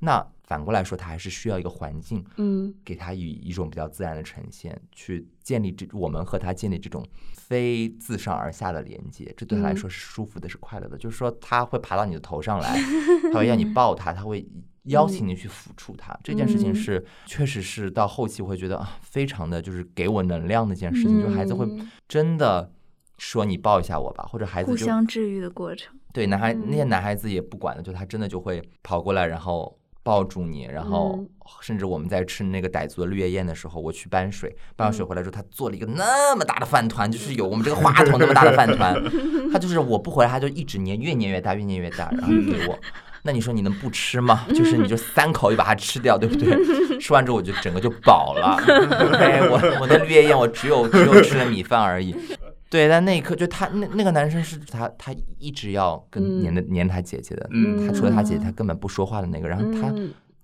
[0.00, 10.96] 那反过来说，他还是需要一个环境，嗯，给他以一种比较自然的呈现，去建立这我们和他建立这种非自上而下的连接，这对他来说是舒服的，是快乐的。
[10.96, 12.80] 就是说，他会爬到你的头上来，
[13.32, 14.48] 他会让你抱他，他会
[14.88, 16.18] 邀请你去抚触他。
[16.24, 21.20] 这件事情是，确实是到后期我会觉得啊，非常的就是给我能量的一件事情。
[21.20, 21.68] 就孩子会
[22.06, 22.72] 真的
[23.18, 25.94] 说你抱一下我吧，或者孩子互相治愈的过程。
[26.14, 29.76] 对，男孩那些男孩子也不管的，就他真的就会跑过来，然后。
[30.04, 31.22] 抱住你，然后
[31.60, 38.96] 甚至我们在吃那个傣族的绿叶宴的时候，我去搬水，搬完水回来之后，他做了一个那么大的饭团，就是有我们这个话 筒那么大的饭团，
[39.52, 42.78] 他就是我不回来，他就一直捏，越捏越大，越捏越大，然后给我。
[43.22, 44.46] 那你说你能不吃吗？
[44.54, 46.98] 就是你就三口就把它吃掉，对不对？
[46.98, 48.56] 吃完之后我就整个就饱了。
[49.50, 52.16] 我我的绿叶宴我只有只有吃了米饭而已。
[52.70, 57.48] 对，但那一刻就他那那个男生是他他一直要跟黏的黏他姐姐的，
[57.86, 59.90] 他除了他姐姐他根本不说话的那个，然后他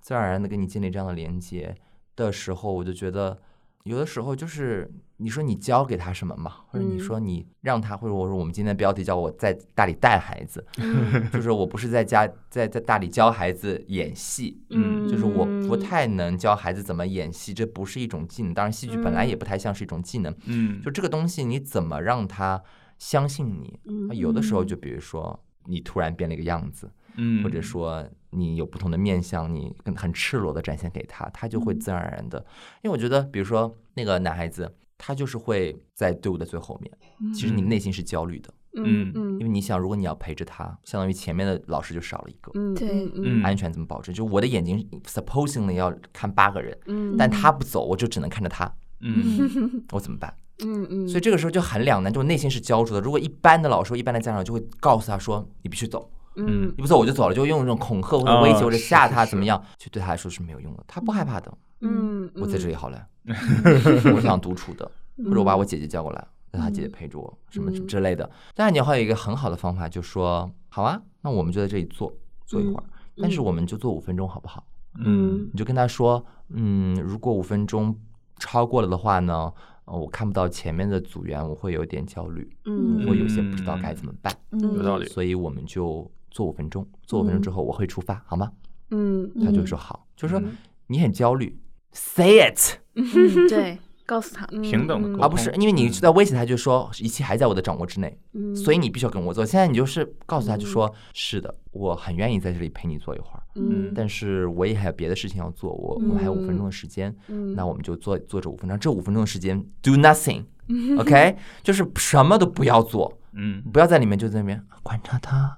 [0.00, 1.74] 自然而然的跟你建立这样的连接
[2.16, 3.38] 的时候，我就觉得。
[3.84, 10.66] 有的时候就是你说你教给他什么嘛，或者你说你让他，或者我说我们今天的标题叫我在大理带孩子，
[11.32, 18.54] 就是我不是在家在在大理教孩子演戏，嗯，就是我不太能教孩子怎么演戏，这不是一种技能。
[18.54, 22.62] 当然，戏剧本来也不太像是一种技能，嗯，就这个东西你怎么让他
[22.98, 23.78] 相信你？
[24.16, 26.90] 有的时候就比如说你突然变了一个样子。
[27.16, 28.04] 嗯，或者说
[28.34, 32.38] 你有不同的面相，你很很赤裸的展现给他，他就会自然而然的。
[32.82, 37.32] 因为我觉得，比如说那个男孩子，他就是会在队伍的最后面。
[37.32, 44.14] 其实你内心是焦虑的，嗯嗯，因为你想，如果你要陪着他，相当于前面的老师就少了一个，嗯，对，嗯，安全怎么保证？
[44.14, 50.34] 就我的眼睛 supposingly 要看八个人，嗯，但他不走，我就只能看着他，嗯，我怎么办？
[50.64, 53.00] 嗯嗯，所以这个时候就很两难，就内心是焦灼的。
[53.00, 61.52] 如果一般的老师、一般的家长就会告诉他说：“你必须走。”嗯你不走我就走了，就用这种恐吓或者威胁或者吓他怎么样，就对他来说是没有用的，他不害怕的。
[61.80, 63.06] 嗯，我在这里好了，
[64.14, 64.90] 我想独处的，
[65.24, 68.28] 或者我把我姐姐叫过来，让她姐姐陪着我，什么什么之类的。
[68.54, 72.12] 当然，你还有一个很好的方法，就说好啊，那我们就在这里坐
[72.46, 72.84] 坐一会儿，
[73.18, 74.64] 但是我们就坐五分钟好不好？
[74.96, 77.94] 嗯你就跟他说，嗯，如果五分钟
[78.38, 79.52] 超过了的话呢，
[79.84, 85.06] 呃我看不到前面的组员，我会有点焦虑，嗯我会有些不知道该怎么办，有道理。
[85.06, 88.50] 所以我们就做五分钟，做五分钟之后我会出发，好吗？
[88.90, 90.56] 嗯他就说好，就说嗯。
[90.88, 91.58] 你很焦虑
[91.92, 92.76] ，say it。
[92.94, 93.04] 嗯，
[93.48, 99.46] 对，告诉他，平等的沟通而不是因为你是在威胁他，就说一切还在我的掌握之内，嗯所以你必须要跟我做。
[99.46, 107.54] 现在你就是告诉他，就说是的，我很愿意在这里陪你坐一会儿，嗯但是我也还有别的事情要做，我我们还有五分钟的时间，嗯。
[107.54, 113.62] 那我们就坐坐这五分钟，这五分钟的时间 do nothing，OK， 就是什么都不要做，嗯。
[113.72, 115.56] 不要在里面就在那边观察他，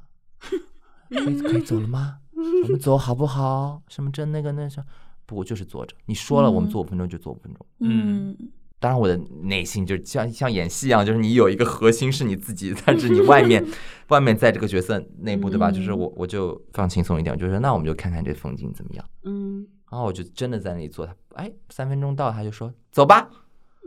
[1.10, 2.18] 可以可以走了吗？
[2.64, 3.82] 我们走好不好？
[3.88, 4.84] 什么这那个那啥，
[5.24, 5.94] 不，我就是坐着。
[6.06, 7.66] 你说了，我们坐五分钟就坐五分钟。
[7.80, 8.36] 嗯
[8.78, 13.64] 当然，我的内心就像像演戏一样，就是你有一个核心是你自己，但是你外面
[14.08, 15.70] 外面在这个角色内部，对吧？
[15.70, 19.04] 就是我我就放轻松一点，就是那我们就看看这风景怎么样。
[19.24, 23.30] 嗯然后我就真的在那里坐，他哎三分钟到，他就说走吧，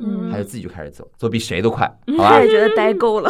[0.02, 1.86] 嗯他就自己就开始走，走比谁都快，
[2.18, 2.40] 好吧他？
[2.42, 3.30] 也觉得待够了，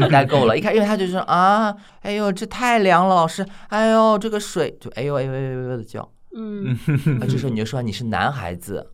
[0.00, 6.76] 他待够了，一看，因为他就说啊，哎呦这太凉了，老师，哎呦这个水就哎呦哎呦哎呦哎呦的叫，嗯
[7.20, 8.86] 啊这时候你就说你是男孩子，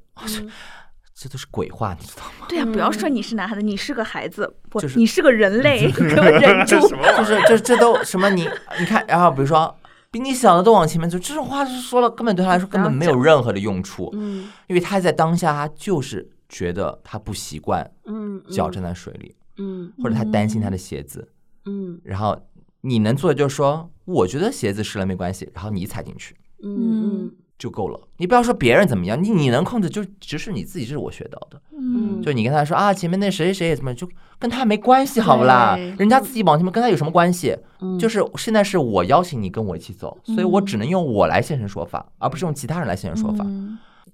[1.14, 2.46] 这都是鬼话，你知道吗？
[2.48, 6.78] 对呀，不要说你是男孩子，你是个孩子，不就是，你是个人类， 给我忍住。
[6.80, 8.48] 就是这这都什么你
[8.78, 9.74] 你看，然后比如说
[10.11, 19.90] 比你小的都往前面走，这种话是说了根本对他来说根本没有任何的用处，嗯因为他在当下他就是觉得他不习惯嗯脚站在水里，嗯。
[20.03, 21.26] 或者他担心他的鞋子，
[21.64, 21.98] 嗯。
[22.05, 22.38] 然后
[22.82, 28.01] 你能做的就是说，我觉得鞋子湿了没关系，然后你踩进去嗯就够了。
[28.16, 31.62] 你不要说别人怎么样，你你能控制就只是你自己，这是我学到的。
[31.72, 32.20] 嗯。
[32.20, 35.76] 就你跟他说啊，前面那谁谁谁也怎么，就跟他没关系，好不啦？
[35.98, 37.57] 人家自己往前面跟他有什么关系？
[37.80, 37.98] 嗯。
[37.98, 43.46] 就是现在是我邀请你跟我一起走，所以我只能用我来现身说法，而不是用其他人来现身说法。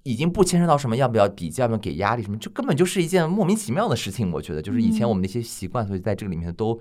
[0.06, 4.30] 嗯已经不牵扯到什么要不要比较、要不要给压力什么，就根本就是一件莫名其妙的事情。
[4.30, 6.78] 我觉得就是以前我们的一些习惯，所以在这个里面都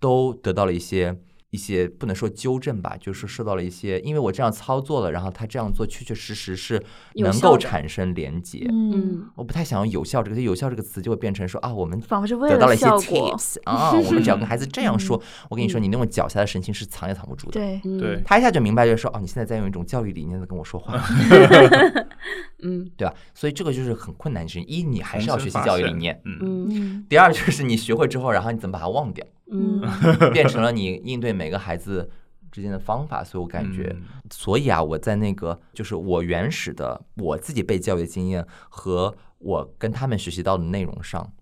[0.00, 1.14] 都得到了一些
[1.52, 6.82] 一些不能说纠正吧，就是受到了一些，因为我这样操作了，然后他这样做确确实实是
[7.16, 8.66] 能够产生连接。
[8.70, 12.86] 嗯，嗯我不太想用有效这个，有效这个词就会变成说啊，我们仿佛是为得到了一些。
[12.86, 17.52] tips 啊，我们只要跟孩子这样说，我跟你说，你那种脚下的神情是藏也藏不住的。
[17.52, 20.98] 对，对，他一下就明白，就是说哦，你现在在用一种教育理念在跟我说话，
[22.64, 23.14] 嗯 对吧？
[23.34, 24.66] 所以这个就是很困难的事情。
[24.66, 29.80] 一，你还是要学习教育理念；嗯嗯嗯第二，就是你学会之后，然后你怎么把它忘掉，嗯
[30.32, 32.10] 变成了 你应对每个孩子
[32.50, 33.22] 之间的方法。
[33.22, 41.32] 所以我感觉，嗯所以啊，我在那个就是我原始的我自己被教育的经验和我跟他们学习到的内容上，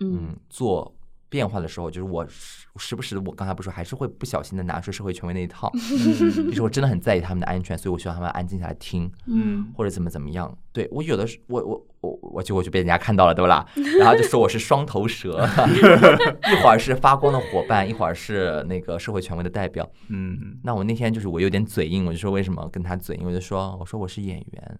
[0.00, 0.94] 嗯嗯，做
[1.28, 10.56] 变化的时候，就是我时时不时的，我刚才不是说还是会不小心的拿出社会权威那一套， 就是我真的很在意他们的安全，所以我希望他们安静下来听，嗯或者怎么怎么样。
[10.72, 13.66] 对我有的时，我我我我就我就被人家看到了，对不啦？
[13.98, 15.40] 然后就说我是双头蛇，
[16.52, 19.88] 一会儿是发光的伙伴，一会儿是那个社会权威的代表。
[20.08, 24.78] 嗯那我那天就是我有点嘴硬，我就说为什么跟他嘴硬，我就说我说我是演员。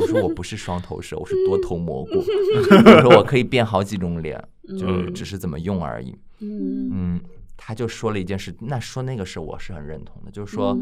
[0.00, 2.10] 我说我不是双头蛇，我是多头蘑菇。
[2.18, 4.42] 我说我可以变好几种脸，
[4.78, 6.16] 就是只是怎么用而已。
[6.40, 6.88] 嗯。
[6.92, 7.20] 嗯，
[7.56, 10.76] 他就说了一件事，那说那个事我是很认同的，就是说，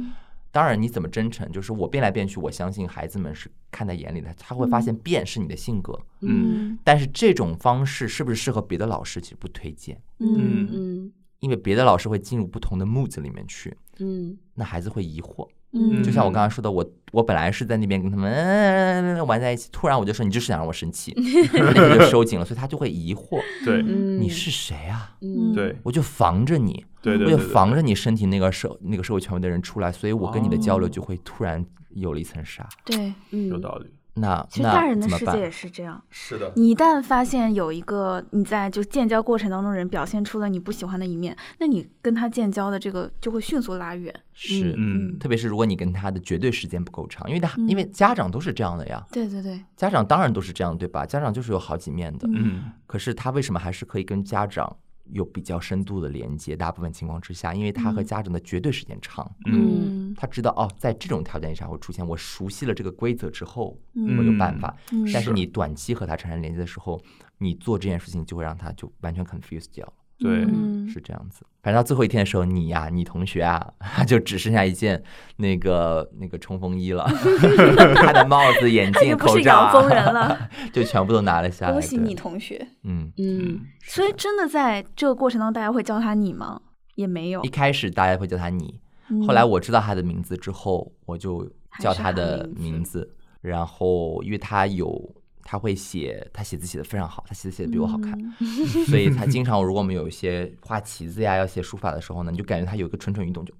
[0.51, 6.79] 当然你怎么真诚，就是我变来变去，我相信孩子们是看在眼里的，他会发现变是你的性格，嗯。
[6.83, 15.47] 但是这种方式是不是适合别的老师，其实不推荐，嗯嗯因为别的老师会进入不同的 mood 里面去，嗯那孩子会疑惑。
[15.71, 16.83] 嗯就像我刚刚说的，我
[17.13, 21.13] 我本来是在那边跟他们、嗯、玩在一起，突然我就说你就是想让我生气，
[21.53, 25.15] 那个就收紧了，所以他就会疑惑，对嗯你是谁啊？
[25.21, 32.67] 嗯对我就防着你，对对，我就防着你身体那个社那个社会权威的人出来，所以我跟你的交流哦就会突然有了一层纱。
[32.87, 33.91] 对，嗯有道理，
[34.21, 34.99] 那其实大人？
[34.99, 36.03] 的世界也是这样。
[36.11, 44.13] 是的，你一旦发现有一个你在就建交过程当中人表现出了你不喜欢的一面，那你跟他建交的这个就会迅速拉远。
[44.33, 51.05] 是，嗯特别是如果你跟他的绝对时间不够长，因为他、嗯因为家长都是这样的呀，对对对，家长当然都是这样，对吧？
[51.07, 54.77] 家长就是有好几面的，嗯可是他为什么还是可以跟家长
[55.11, 56.57] 有比较深度的连接？
[56.57, 64.77] 大部分情况之下，因为他和嗯家长的绝对时间长，嗯他知道哦，在这种条件下会出现，我熟悉了这个规则之后，嗯我有办法。
[64.93, 67.01] 嗯但是你短期和他产生连接的时候，
[67.39, 69.93] 你做这件事情就会让他就完全 confused 掉。
[70.19, 71.45] 对，嗯是这样子。
[71.63, 73.73] 反正到最后一天的时候，你呀，你同学啊，
[74.07, 75.03] 就只剩下一件
[75.37, 77.05] 那个那个冲锋衣了，
[77.95, 81.73] 他的帽子、眼镜、口罩，阳风人了， 就全部都拿了下来。
[81.73, 82.67] 恭喜你同学。
[82.85, 86.61] 嗯嗯，所以真的在这个过程当中，大家会叫他你吗？
[86.95, 87.43] 也没有。
[87.43, 88.81] 一开始大家会叫他你，
[89.27, 91.49] 后来我知道他的名字之后，我就
[91.81, 93.15] 叫他的名字。
[93.41, 95.15] 然后因为他有。
[95.51, 98.13] 他会写，他写字写的非常好，他写字写的比我好看，
[98.87, 103.55] 所以他经常 如果我们有一些画旗子呀，要写书法的时候呢，你就感觉他有一个蠢蠢欲动，就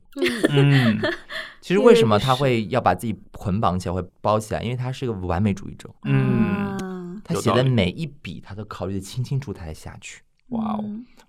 [0.51, 1.01] 嗯，
[1.63, 4.63] 其实为什么他会要把自己捆绑起来，会包起来？
[4.63, 10.85] 因为他是一个完美主义者，嗯，他写的每一笔他都考虑的清清楚楚才下去，哇哦，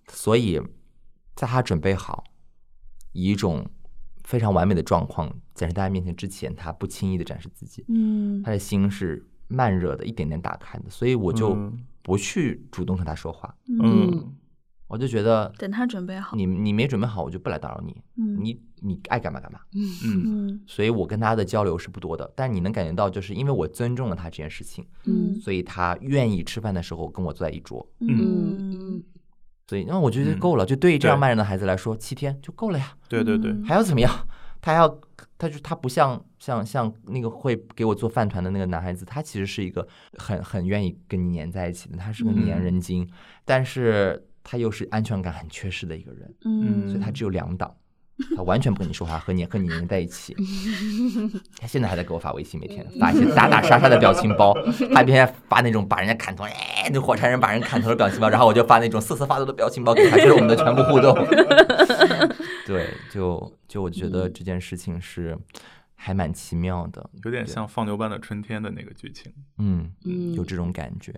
[0.10, 0.62] 所以
[1.38, 2.26] 在他准备好
[3.14, 3.66] 以一种
[4.26, 9.26] 非常完美的状况展示大家面前之前，他不轻易的展示自己，嗯，他的心是。
[9.50, 11.58] 慢热的，一点点打开的，所以我就
[12.02, 13.54] 不去主动和他说话。
[13.82, 14.34] 嗯，
[14.88, 18.02] 我就觉得等他准备好，你你没准备好，我就不来打扰你。
[18.16, 19.60] 嗯，你你爱干嘛干嘛。
[19.76, 27.86] 嗯嗯，所以我跟他的交流是不多的，但你能感觉到，就是因为我尊重了他这件事情，嗯，所以他愿意吃饭的时候跟我坐在一桌。
[28.00, 29.04] 嗯，
[29.68, 32.96] 所以那我觉得够了，就对于这样慢热的孩子来说，七天就够了呀。
[33.08, 34.28] 对对对，还要怎么样？
[34.62, 35.00] 他要。
[35.40, 39.88] 他就他不像像像那个会给我做饭团的那个男孩子，他其实是一个
[40.18, 43.10] 很很愿意跟你黏在一起的，他是个粘人精，
[43.46, 47.74] 但是他又是安全感很缺失的一个人，嗯，所以他只有两档，
[48.36, 50.36] 他完全不跟你说话，和你和你黏在一起。
[51.58, 54.54] 他现在还在给我发微信，每天发一些打打杀杀的表情包，
[54.94, 61.16] 他边发那种把人家砍头，哎，那火柴人把人砍头的表情包，然后我就发那种瑟瑟发抖的表情包给他，这是我们的全部互动。
[62.70, 65.36] 对，就就我觉得这件事情是
[65.96, 71.12] 还蛮奇妙的，有点像放牛班的春天的那个剧情，嗯嗯，有这种感觉。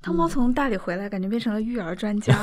[0.00, 2.34] 汤猫从大理回来，感觉变成了育儿专家。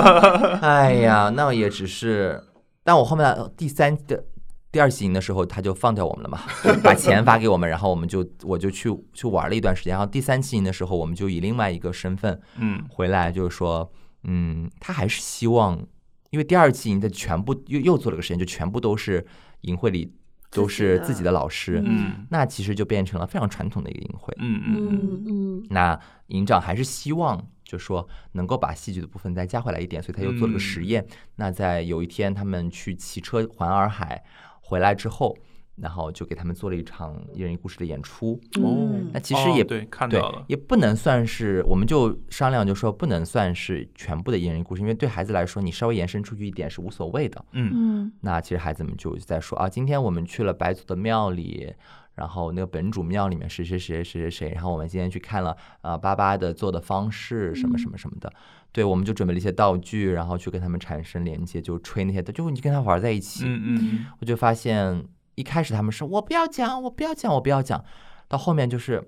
[0.62, 2.42] 哎呀，那也只是，
[2.82, 4.24] 但我后面第三的
[4.72, 6.40] 第二期营的时候，他就放掉我们了嘛，
[6.82, 9.90] 把钱发给我们，然后我们就我就去去玩了一段时间。
[9.90, 15.86] 然后第三期营的时候，我们就以另外一个身份，嗯，回来就是说，嗯，他还是希望。
[16.34, 19.24] 因为第二季营的全部又又做了个实验，就全部都是
[19.60, 20.12] 营会里
[20.50, 25.66] 都是自己的老师，嗯，那其实就变成了非常传统的一个营会，嗯嗯嗯。
[25.70, 31.06] 那营长还是希望就说能够把戏剧的部分再加回来一点，所以他又做了个实验。
[31.36, 34.24] 那在有一天他们去骑车环洱海
[34.60, 35.38] 回来之后。
[35.76, 38.40] 然后就给他们做了一场一人一故事的演出。
[38.62, 47.44] 哦，那其实也对，看到了，也不能算是，我们就商量，就说不能算是全部的一人一故事，因为对孩子来说，你稍微延伸出去一点是无所谓的。
[47.52, 48.12] 嗯嗯。
[48.20, 51.74] 那其实孩子们就在说啊，今天我们去了白族的庙里，
[52.14, 58.32] 然后那个本主庙里面谁谁谁谁谁谁，然后我们今天去看了啊，巴巴的做的方式什么什么什么的。
[58.70, 63.44] 对，我们就准备了一些道具，然后去跟他们产生连接，就吹那些，就你跟他玩在一起。
[63.46, 64.06] 嗯嗯。
[64.20, 65.04] 我就发现。
[65.34, 67.84] 一开始他们说我不要讲，我不要讲，我不要讲，
[68.28, 69.02] 到后面就是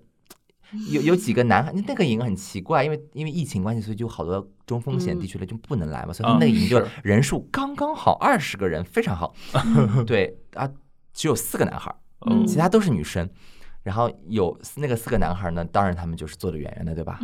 [0.90, 9.34] 有有几个男孩，那个营很奇怪，因为因为疫情关系，所以就好多中风险地区的就不能来嘛，所以那个营就人数刚刚好二十个人，非常好。
[10.06, 10.68] 对啊，
[11.12, 11.94] 只有四个男孩，
[12.46, 13.28] 其他都是女生。
[13.84, 17.20] 然后有那个四个男孩呢，当然他们就是坐的远远的，对吧？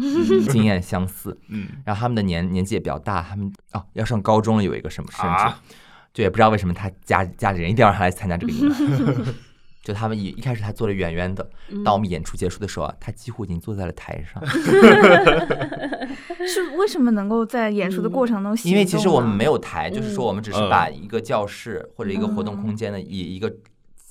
[0.48, 1.36] 经验相似。
[1.48, 1.66] 嗯。
[1.84, 5.54] 然后他们的年年纪也比较大，他们哦要上高中了，有一个什么甚至。
[6.12, 8.68] 就也不知道为什么他家家里人一定要让他来参加这个 营，
[9.82, 11.48] 就他们一一开始他坐的远远的，
[11.84, 14.40] 到我们演出结束的时候啊，他几乎已经坐在了台上。
[16.46, 18.56] 是为什么能够在演出的过程中？
[18.64, 23.52] 因为其实我们没有台，就是说我们只是把一个教室或者一个活动空间的以一个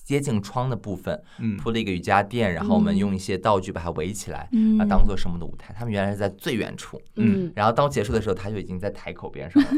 [0.04, 1.22] 接近窗的部分
[1.58, 4.50] 铺了一个瑜伽垫，然后我们用一些道具把它围起来，
[4.80, 5.74] 啊，当做什么的舞台。
[5.78, 9.70] 他们原来是在最远处，嗯，然后当结束的时候，他就已经在台口边上了。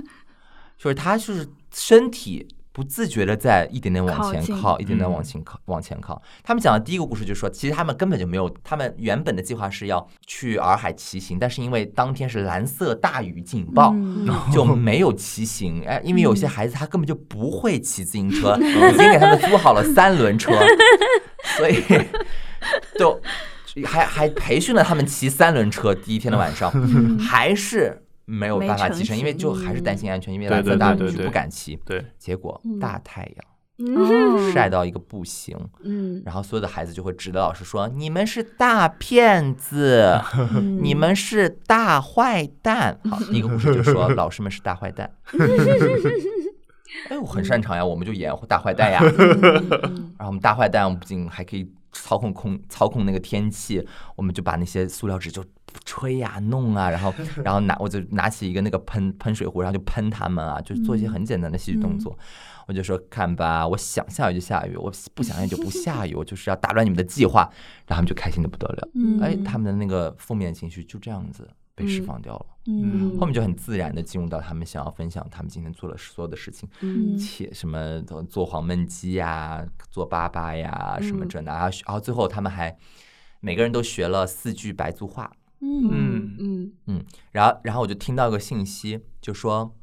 [0.84, 6.22] 就是他，就是身体不自觉的在一点点往前靠，一点点往前靠，往前靠。
[6.44, 13.96] 他们讲的第一个故事就是说，其实他们根本就没有，他们原本的计划是要去洱海骑行，但是因为当天是蓝色大雨警报，
[14.52, 15.86] 就没有骑行。
[15.88, 20.52] 哎，因为有些孩子他根本就不会骑自行车，已经给他们租好了三轮车，
[21.56, 21.82] 所以
[23.00, 23.22] 就
[23.86, 25.96] 还还培训了他们骑三轮车。
[25.96, 26.70] 第一天的晚上
[27.18, 28.03] 还是。
[28.26, 31.78] 没有办法骑车，因为就还是担心安全，因为蓝色大雨不敢骑。
[31.86, 33.30] 对，结果大太
[33.78, 35.58] 阳，晒到一个不行。
[35.84, 40.22] 嗯，然后所有的孩子就会指着老师说：“你们是大骗子，
[40.82, 45.12] 你们是大坏蛋。”好，第一个故事就说老师们是大坏蛋。
[47.10, 49.02] 哎，我很擅长呀，我们就演大坏蛋呀。
[50.18, 55.44] 然后我们大坏蛋不仅还可以操控空操控那个天气，我们就把那些塑料纸就。
[55.86, 57.14] 吹呀、弄啊，然后
[57.44, 62.18] 然后拿我就拿起一个那个喷喷水壶，然后就喷他们啊，就是做一些很简单的戏剧动作。
[62.66, 67.42] 我就说看吧，我想下雨就下雨，我不想雨就不下雨， 我就是要打乱你们的计划，
[67.88, 68.88] 然后他们就开心的不得了。
[68.96, 71.46] 嗯哎，他们的那个负面情绪就这样子
[71.76, 72.46] 被释放掉了。
[72.66, 79.62] 嗯后面就很自然的进入到他们想要分享他们今天做了所有的事情，嗯切什么做黄焖鸡呀，
[79.92, 82.74] 做粑粑呀，什么这那，然后然后最后他们还
[83.42, 85.30] 每个人都学了四句白族话，
[85.64, 86.36] 嗯。
[86.40, 86.74] 嗯。
[86.88, 89.76] 嗯然后然后我就听到一个信息，就说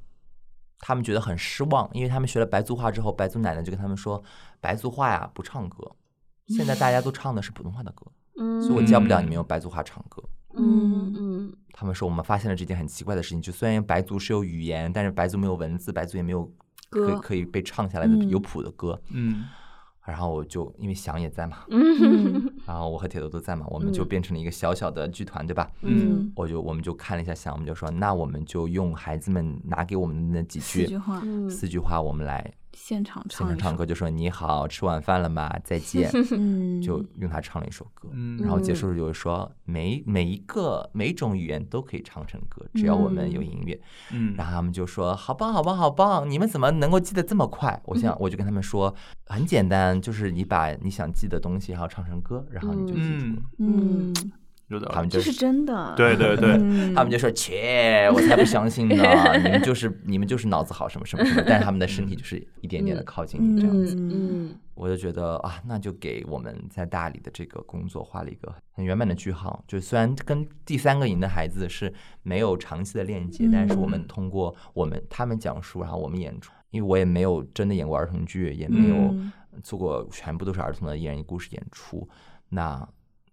[0.78, 4.22] 他们觉得很失望，因为他们学了白族话之后，白族奶奶就跟他们说，
[4.60, 5.96] 白族话呀不唱歌，
[6.46, 8.06] 现在大家都唱的是普通话的歌，
[8.38, 10.22] 嗯，所以我教不了你们用白族话唱歌。
[10.54, 11.12] 嗯。
[11.16, 11.56] 嗯。
[11.72, 16.44] 他们说我们发现了这件很奇怪的事情，就虽然白族是有语言，但是白族没有文字，白族也没有
[16.90, 19.00] 可以歌可以被唱下来的嗯有谱的歌。
[19.10, 19.46] 嗯
[20.06, 24.08] 然后我就因为翔也在嘛，嗯 然后我和铁头都在嘛，我们就嗯。
[24.08, 25.70] 变成了一个小小的剧团，对吧？
[25.82, 26.32] 嗯。
[26.34, 31.48] 我就我们就看了一下翔，我们就说那我们就用孩子们拿给我们的那几句四句话，嗯。
[31.50, 35.50] 四句话，我们来现场现唱歌，就说你好，吃晚饭了吗？
[35.64, 38.08] 再见， 嗯，就用它唱了一首歌。
[38.12, 43.80] 嗯然后结束的时候说每每一个每种语言都可以唱成歌，只要我们有音乐。
[44.12, 47.80] 嗯，然后他们就说好棒好棒好棒，你们怎么能够记得这么快？
[47.84, 48.94] 我想 我就跟他们说
[49.26, 53.42] 很简单，就是你把你想记的东西然后唱成歌，然后你就记住了。
[53.58, 54.12] 嗯，
[54.78, 59.02] 他们就这是真的，对对对，嗯他们就说切，我才不相信呢！
[59.42, 63.96] 你们就是你们就是脑子好什么什么什么，但是他们的身体就是一点点的靠近你这样子。
[63.98, 69.62] 嗯我就觉得啊，那就给我们在大理的这个工作画了一个很圆满的句号。
[69.68, 71.92] 就虽然跟第三个营的孩子是
[72.22, 79.30] 没有长期的链接，但是我们通过我们他们讲述，然后我们演出，因为我也没有真的演过儿童剧，也没有嗯
[79.62, 82.08] 做过全部都是儿童的一人一故事演出。
[82.48, 82.88] 那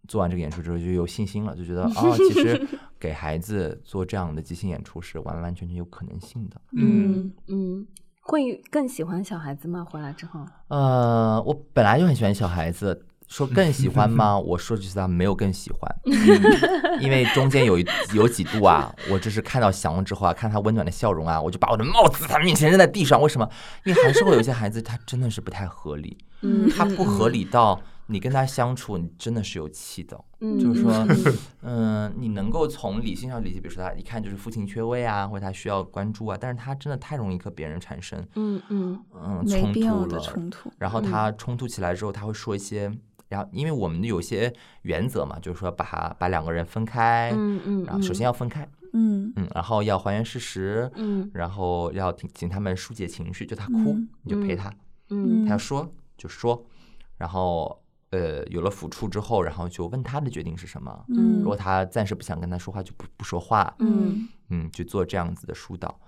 [0.07, 2.67] 做完这个演出之后，就有信心了，就觉得 啊，其实
[2.99, 6.61] 给孩子做这样的即兴演出是完完全全有可能性的。
[6.73, 7.85] 嗯嗯，
[8.21, 9.85] 会更喜欢小孩子吗？
[9.89, 10.39] 回来之后，
[10.69, 14.37] 呃，我本来就很喜欢小孩子，说更喜欢吗？
[14.39, 15.95] 我说句实话，没有更喜欢，
[17.01, 23.21] 因为中间有一有几度啊，我就是看到翔之后啊，看他温暖的笑容啊，我就把我的帽子在他面前扔在地上。
[23.21, 23.49] 为什么？
[23.85, 30.19] 因为还是会有一些孩子，他真的是不太合理，嗯他不合理到你跟他相处，你真的是有气的。
[30.39, 40.19] 嗯就是说嗯嗯，你能够从理性上理解，比如说他一看就是父亲缺位啊，或者他需要关注啊，但是他真的太容易和别人产生嗯嗯嗯冲突了。
[40.19, 42.91] 冲突，然后他冲突起来之后，他会说一些，
[43.29, 44.53] 然后因为我们有些
[44.83, 54.71] 原则嘛，就是说把把两个人分开，嗯嗯，然后首先要分开，嗯嗯，然后要还原事实，嗯然后要请请他们疏解情绪，就他哭、嗯你就陪他，
[55.09, 56.63] 嗯他要说就说，
[57.17, 57.81] 然后
[58.11, 64.27] 呃有了抚触之后，然后就问他的决定是什么，嗯如果他暂时不想跟他说话，就不不说话，嗯。
[64.49, 65.99] 嗯，去做这样子的疏导，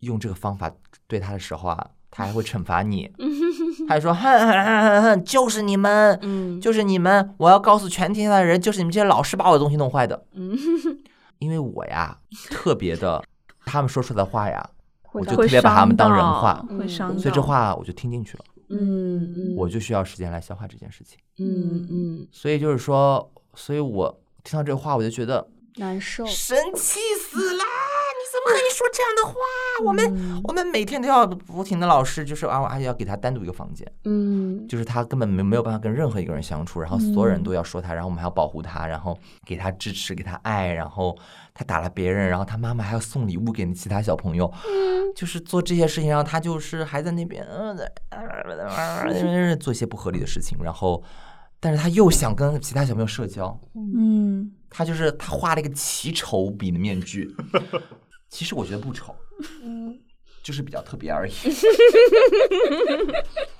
[0.00, 0.68] 用这个方法
[1.06, 3.08] 对他的时候啊，他还会惩罚你，
[3.86, 10.58] 他还说哼哼哼哼哼，就是你们，嗯就是你们，我要告诉全天下的人，就是你们这些老师把我的东西弄坏的，嗯，
[11.38, 12.18] 因为我呀
[12.50, 13.22] 特别的，
[13.64, 14.70] 他们说出来的话呀，
[15.12, 22.28] 我就特别把他们当人话，会伤，所以这话我就听进去了，嗯嗯，我就需要时间来消化这件事情，嗯嗯。
[22.32, 25.46] 所以就是说，所以我听到这个话，我就觉得
[25.76, 27.64] 难受，生气死啦！
[28.14, 29.34] 你怎么可以说这样的话？
[29.84, 30.40] 我们嗯。
[30.44, 34.66] 我们每天都要不停的老师就是啊，而且要给他单独一个房间，嗯。
[34.68, 37.42] 就是他根本没没有办法跟任何一个人相处，然后所有人嗯。
[37.42, 41.16] 都要说他，然后我们还要保护他，然后给他支持，给他爱，然后
[41.54, 44.50] 他打了别人，然后他妈妈还要送礼物给其他小朋友，
[45.14, 47.76] 就是做这些事情，然后他就是还在那边嗯
[48.10, 51.02] 呃做一些不合理的事情，然后
[51.60, 57.30] 但是他又想跟其他小朋友社交，嗯他就是他画了一个奇丑比的面具，
[58.30, 59.14] 其实我觉得不丑，
[59.62, 59.94] 嗯
[60.42, 61.32] 就是比较特别而已。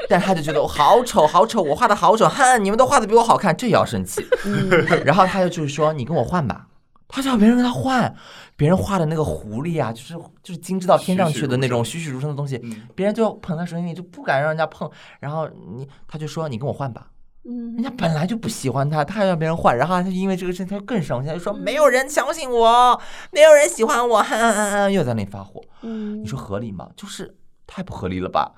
[0.09, 4.27] 但是他就觉得我好丑，好丑，我画的好丑，哼，你们都画的比我好看，这也要生气。
[5.05, 6.67] 然后他就就是说，你跟我换吧。
[7.13, 8.13] 他叫别人跟他换，
[8.57, 14.91] 别人画的那个狐狸啊，就是就是精致到天上去的那种栩栩如生的东西，嗯别人就捧在手心里，就不敢让人家碰。
[15.21, 17.11] 然后你他就说你跟我换吧，
[17.45, 22.99] 嗯人家本来就不喜欢他，他还让别人换，然后他因为这个事情他就更生气，他就说没有人相信我，
[23.31, 25.63] 没有人喜欢我，哼哼哼哼又在那里发火。
[25.83, 26.89] 嗯你说合理吗？
[26.97, 27.37] 就是
[27.67, 28.53] 太不合理了吧？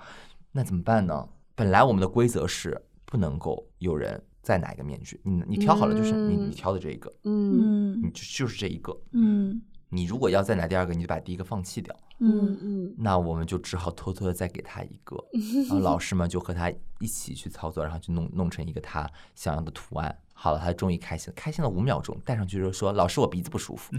[0.53, 1.27] 那怎么办呢？
[1.57, 8.97] 本来我们的规则是不能够有人再拿一个面具，你你挑好了就是你嗯你挑的这一个，嗯你嗯就就是这一个。
[9.13, 11.95] 嗯你如果要再拿第二个，你就把第一个放弃掉。
[12.21, 15.17] 嗯嗯那我们就只好偷偷的再给他一个，
[15.69, 20.17] 然后老师们就和他一起去操作，然后就弄弄成一个他想要的图案。
[20.33, 23.93] 好了，他终于开心了，开心了五秒钟，戴上去之后说：“老师，我鼻子不舒服。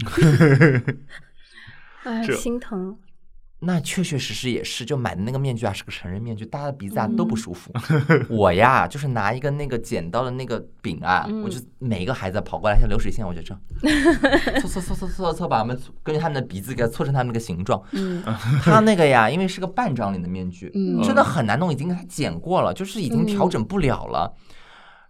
[2.04, 2.98] 哎，这心疼。”
[3.58, 7.72] 那确确实实也是，就买的那个面具啊，是个成人面具，大家的鼻子啊都不舒服。
[8.28, 13.60] 我呀，就是拿一个那个剪刀的那个柄啊，我就每一个孩子跑过来像流水线，我就这样
[14.60, 17.82] 搓搓搓搓搓搓，把他们根据他们的鼻子给它搓成他们那个形状。
[17.92, 18.22] 嗯
[18.62, 24.34] 他那个呀，因为是个半张脸的面具，嗯真的很难弄，已经给他剪过了，就是已经调整不了了。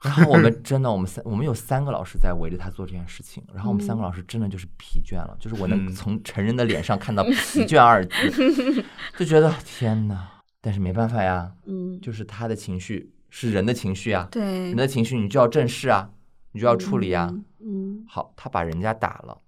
[0.03, 8.85] 然后我们 真的，我们三我们有三个老师在围着他做这件事情，然后我们三个老师真的就是疲倦了，就是我能嗯从成人的脸上看到“疲倦”二字，
[9.17, 10.43] 就觉得天哪！
[10.61, 16.11] 但是没办法呀，嗯就是他的情绪是人的情绪啊，对人的情绪你就要正视啊，
[16.53, 17.33] 你就要处理啊。
[17.61, 19.41] 嗯好，他把人家打了，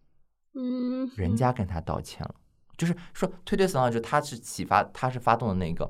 [0.54, 2.34] 嗯，人家跟他道歉了，
[2.76, 5.88] 就是说推推搡搡，就他是启发，他是发动的那个。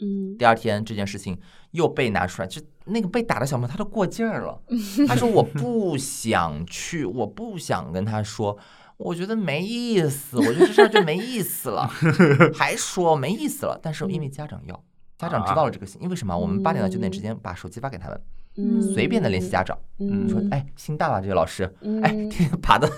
[0.00, 1.38] 嗯第二天这件事情
[1.72, 4.60] 又被拿出来，就那个被打的小朋友他都过劲儿了，
[5.06, 8.58] 他说我不想去，我不想跟他说，
[8.96, 11.86] 我觉得没意思，我觉得这事儿就没意思了，
[12.54, 14.84] 还说没意思了，但是因为家长要。
[15.18, 16.34] 家长知道了这个信，因为什么？
[16.34, 18.18] 我们八点到九点之间把手机发给他们，
[18.56, 19.78] 嗯随便的联系家长。
[19.98, 22.90] 嗯说，哎，心大吧，这个老师，嗯哎，天天 爬的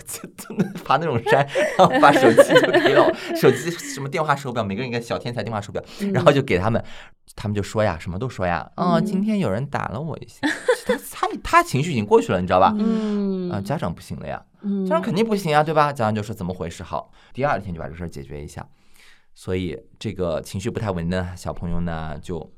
[0.84, 1.46] 爬那种山，
[1.76, 6.82] 然后把手机就给了， 手机什么电话手表，每个人一个小天才电话手表，然后就给他们，
[7.34, 10.46] 他们就说呀，什么都说呀，啊，嗯今天有人打了我一下，
[10.86, 12.72] 他他他情绪已经过去了，你知道吧？
[12.78, 15.92] 嗯啊，家长不行了呀，嗯家长肯定不行啊，对吧？
[15.92, 16.84] 家长就说怎么回事？
[16.84, 18.64] 好，第二天就把这事儿解决一下。
[19.34, 22.52] 所以这个情绪不太稳定的小朋友呢，就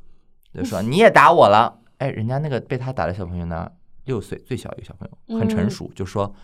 [0.52, 3.70] 就说你也打我了，哎，人家那个被他打的小朋友呢，
[4.04, 6.34] 六岁最小一个小朋友，很成熟，就说，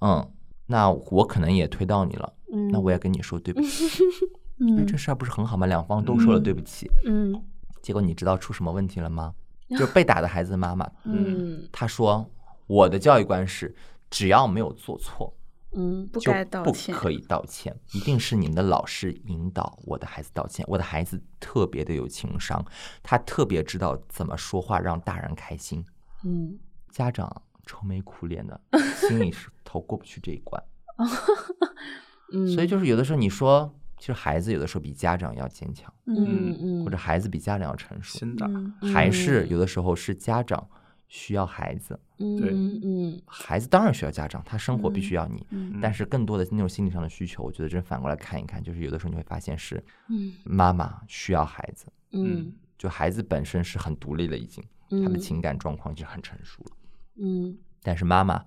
[0.00, 0.24] 嗯，
[0.66, 3.84] 那我可能也推到你了，嗯那我也跟你说对不起，
[4.62, 5.66] 哎，嗯这事儿不是很好吗？
[5.66, 7.34] 两方都说了对不起，嗯。
[7.82, 9.34] 结果你知道出什么问题了吗？
[9.70, 11.66] 就是被打的孩子的妈妈，嗯。
[11.72, 12.24] 她说
[12.68, 13.74] 我的教育观是，
[14.10, 15.34] 只要没有做错，
[15.72, 20.64] 嗯就不该道不，可以道歉，一定是你们的老师引导我的孩子道歉。
[20.68, 22.64] 我的孩子特别的有情商，
[23.02, 25.84] 他特别知道怎么说话让大人开心。
[26.24, 26.58] 嗯
[26.90, 28.60] 家长愁眉苦脸的，
[29.08, 30.60] 心里是头过不去这一关。
[32.34, 40.68] 嗯，所以就是有的时候你说，其实孩子有的时候比家长要坚强，嗯嗯或者孩子比家长要成熟，心大，嗯还是有的时候是家长
[41.10, 42.50] 需要孩子，对。
[42.50, 42.80] 嗯。
[42.82, 45.44] 嗯孩子当然需要家长，他生活必须要你。
[45.50, 45.78] 嗯。
[45.82, 50.32] 但是更多的那种心理上的需求，我觉得真反过来看一看，就是有的时候你会发现是嗯。
[50.44, 52.52] 妈妈需要孩子，嗯。
[52.78, 56.70] 就孩子本身是很独立了，已经嗯，他的情感状况已经很成熟了，
[57.16, 57.58] 嗯。
[57.82, 58.42] 但是妈妈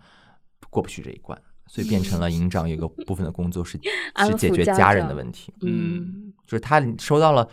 [0.70, 3.78] 过不去这一关，所以变成了营长有一个 部分的工作是
[4.26, 6.34] 是解决家家人的问题，嗯。
[6.48, 7.48] 就是他收到了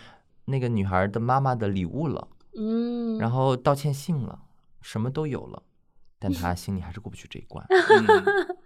[0.45, 4.39] 那个女孩的妈妈的礼物了，嗯，然后道歉信了，
[4.81, 5.63] 什么都有了，
[6.19, 7.65] 但他心里还是过不去这一关。
[7.69, 8.57] 嗯。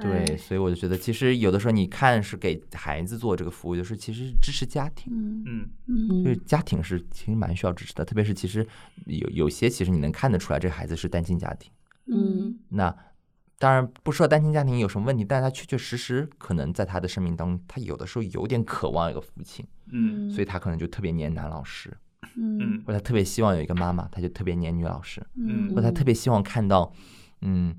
[0.00, 5.12] 对，哎所以我就觉得，其实有的时候你看是给孩子做这个服务，就是其实是支持家庭。
[5.12, 5.70] 嗯嗯。
[5.88, 6.24] 嗯。
[6.24, 8.64] 就是家庭是其实蛮需要支持的，特别是其实
[9.06, 11.72] 有有些其实你能看得出来，这个孩子是单亲家庭。
[12.06, 12.60] 嗯。
[12.68, 12.96] 那
[13.58, 20.30] 当然不说单亲家庭有什么问题，但是他确确实实可能在他的生命当中，他有的时候有点渴望一个父亲，嗯。
[20.30, 21.92] 所以他可能就特别黏男老师，
[22.36, 22.58] 嗯。
[22.60, 22.82] 嗯。
[22.86, 25.68] 或者他特别希望有一个妈妈，他就特别黏女老师，嗯。
[25.70, 26.92] 或者他特别希望看到，
[27.42, 27.74] 嗯，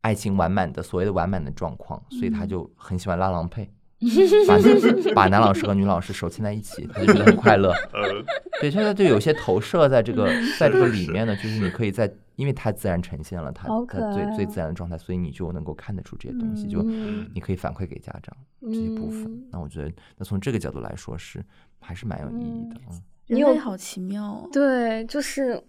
[0.00, 3.70] 爱情完满的所谓的完满的状况，所以他就很喜欢拉郎配。
[4.48, 7.70] 把把男老师和女老师手牵在一起，他就觉得很快乐。
[7.92, 8.24] 呃
[8.58, 10.26] 对，现在就有些投射在这个
[10.58, 17.30] 在这个里面呢，就是你可以在，因为它自然呈现了它好可它最最自然的状态，所以你就能够看得出这些东西，就嗯。
[17.34, 19.44] 你可以反馈给家长这些部分嗯。
[19.52, 21.44] 那我觉得，那从这个角度来说是
[21.78, 22.80] 还是蛮有意义的。
[22.90, 24.48] 嗯，人类好奇妙哦。
[24.52, 25.62] 对，就是。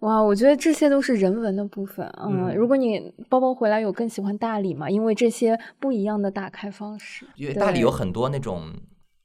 [0.00, 2.06] 哇，我觉得这些都是人文的部分。
[2.22, 4.88] 嗯，嗯如果你包包回来有更喜欢大理嘛？
[4.88, 7.26] 因为这些不一样的打开方式。
[7.34, 8.72] 因为大理有很多那种，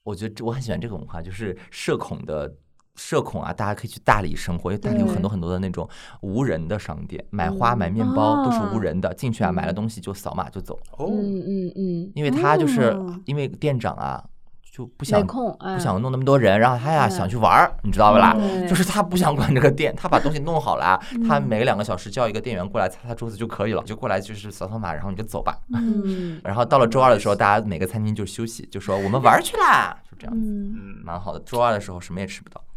[0.04, 2.56] 我觉得这我很喜欢这个文化，就是社恐的。
[2.96, 5.90] 社恐啊，大家可以去大理生活，因为大理有很多很多的那种
[6.22, 14.24] 无人的商店，买花、嗯买面包都是无啊人的，进去啊买了嗯东西就扫码就走，哦，嗯嗯嗯，因为他就是哦因为店长啊
[14.76, 18.34] 就不想不想弄那么多人，然后他呀嗯想去玩儿，你知道不啦？
[18.34, 25.56] 对就是他不想管这个店，他把东西弄好了啊，他嗯每个两个小时叫一个店员过来擦擦桌子就可以了，就过来就是扫扫码，然后你就走吧。
[25.72, 31.40] 嗯 然后到了周二的时候，大家每个餐厅就休息，就说我们玩儿去啦，就这样子，嗯嗯蛮好的。
[31.46, 32.60] 周二的时候什么也吃不到，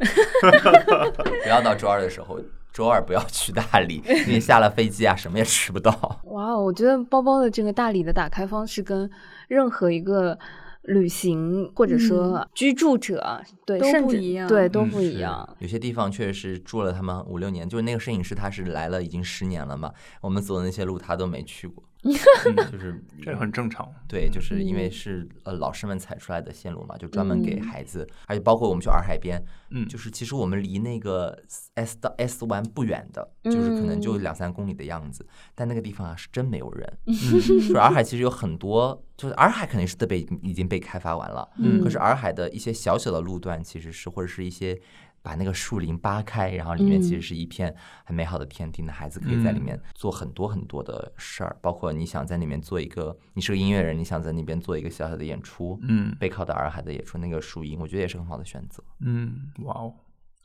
[1.42, 2.38] 不要到周二的时候，
[2.74, 5.92] 周二不要去大理，因为下了飞机啊什么也吃不到。
[6.28, 9.10] 哇，我觉得包包的这个大理的打开方式跟
[9.48, 10.38] 任何一个
[10.86, 15.56] 旅行或者说居住者，对，都甚至不一样对，都嗯不一是样。
[15.58, 21.82] 有些地方确实是住了他们五六年，就是那个摄影师他是来了已经十年了嘛，我们走的那些路他都没去过，
[22.70, 23.90] 就是这很正常。
[24.08, 31.36] 对，就是因为嗯是呃老师们踩出来的线路嘛，就专门给嗯孩子，而且包括我们去洱海边，嗯就是其实我们离那个
[31.74, 36.98] S 到 S 湾不远的，就是可能就嗯两三公里的样子，但那个地方啊是真没有人。
[37.06, 44.78] 嗯就是洱海其实有很多，就是洱海肯定是都被已经被开发完了，嗯可是洱海的一些小小的路段其实是或者是一些。
[45.26, 47.74] 把那个树林扒开，然后里面其实嗯是一片
[48.04, 58.80] 很美好的天地，那孩子可以在里嗯面做很多很多的事儿，包括你想在里面做一个，你是个音乐人，你想在那边做一个小小的演出，嗯背靠的洱海的演出，那个树荫，我觉得也是很好的选择。
[59.00, 59.92] 嗯，哇哦，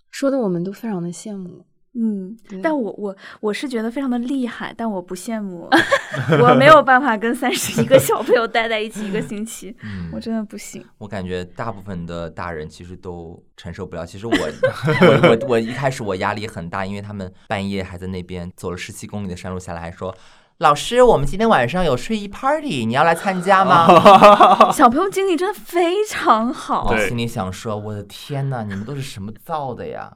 [0.10, 1.64] 说的我们都非常的羡慕。
[1.94, 5.70] 嗯，但我我我是觉得非常的厉害，但我不羡慕，
[6.42, 10.82] 我没有办法跟三十一个小朋友待在一起一个星期， 嗯，我真的不行。
[10.98, 14.06] 我感觉大部分的大人其实都承受不了。
[14.06, 20.16] 其实我我我我一开始我压力很大，因为他们半夜还在那边走了十七公里的山路下来，还说。
[20.60, 23.88] 老师，我们今天晚上有睡衣 party，你要来参加吗？
[24.72, 30.14] 小朋友精力真的非常好，我心里想说，我的天呐，你们都是什么造的呀？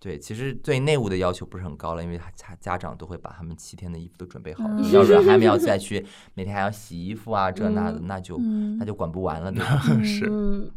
[0.00, 4.76] 对，其实对内务的要求不是很高了，因为他家家长都会把他们七天的衣服都准备好了。
[4.78, 6.04] 嗯 要是还没有再去
[6.34, 9.80] 每天还要洗衣服啊，这那的，嗯那就嗯那就管不完了，对吧？
[10.04, 10.70] 是嗯，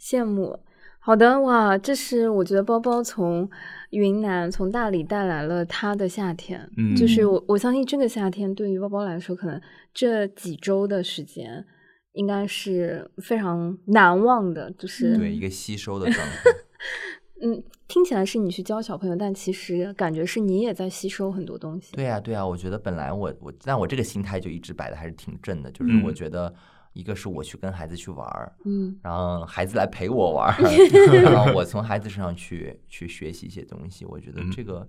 [0.00, 0.58] 羡慕。
[1.02, 3.48] 好的，哇，这是我觉得包包从
[3.88, 9.58] 云南从大理带来了他的夏天，嗯就是我我相信这个夏天对于包包来说，可能
[9.94, 11.64] 这几周的时间
[12.12, 16.50] 应该是非常难忘的，就是对，一个吸收的状态。
[17.42, 21.92] 嗯，听起来是你去教小朋友，但其实感觉是你也在吸收很多东西。
[21.92, 26.54] 对呀、对呀、我觉得本来我我，但我这个心态就一直摆的还是挺正的，就是嗯我觉得
[26.92, 30.62] 一个是我去跟孩子去玩儿，嗯然后孩子来陪我玩儿，
[31.20, 34.04] 然后我从孩子身上去去学习一些东西。
[34.04, 34.88] 我觉得嗯这个、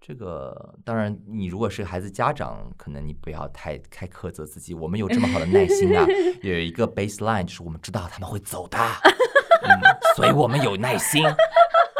[0.00, 4.74] 这个，当然你如果是孩子家长，可能你不要太太苛责自己。
[4.74, 6.06] 我们有这么好的耐心啊，
[6.42, 9.68] 有一个 baseline，就是我们知道他们会走的，嗯，
[10.14, 11.20] 所以我们有耐心。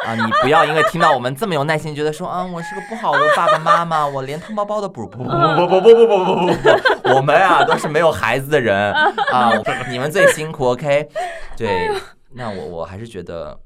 [0.08, 5.08] 啊，你不要因为听到我们这么有耐心，觉得说啊，我是个不好的爸爸妈妈，我连汤包包都不如。
[5.08, 6.56] 不不不不不不不不不不
[7.02, 8.90] 不，我们啊都是没有孩子的人
[9.30, 9.52] 啊，
[9.90, 11.06] 你们最辛苦，OK？
[11.58, 11.90] 对，
[12.32, 13.58] 那我我还是觉得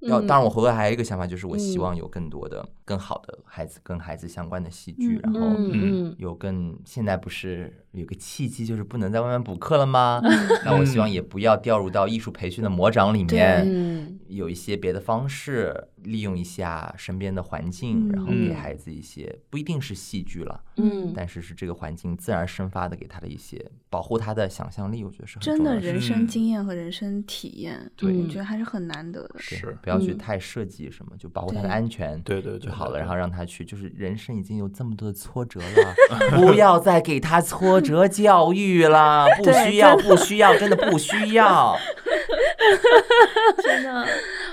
[0.00, 10.22] 要，嗯当然我回来还有一个想法，就是我希嗯望有更多的、更好的孩子跟孩子相关的戏剧，嗯然后有更现在不是有个契机，就是不能在外面补课了吗？
[10.64, 14.18] 那我希望也不要掉入到艺术培训的魔掌里面，嗯。
[14.28, 15.72] 有一些别的方式，
[16.02, 18.54] 利用一下身边的环境，嗯然后给嗯。
[18.54, 21.12] 孩子一些不一定是戏剧了，嗯。
[21.14, 26.26] 但是是这个环境自然生发的给他的一些保护他的想象力，我觉得是很真的重要事人生嗯。
[26.26, 28.26] 经验和人生体验，对我。
[28.26, 29.36] 觉得还是很难得的。
[29.38, 30.18] 是不要去嗯。
[30.18, 32.20] 太设计什么，就保护他的安全。
[32.22, 32.68] 对对对。
[32.68, 35.94] 就好了，然后让他去，就是人生已经有这么多的挫折了，
[36.36, 41.76] 不要再给他挫折教育了，不需要，不需要，真的不需要。
[43.62, 44.06] 真的，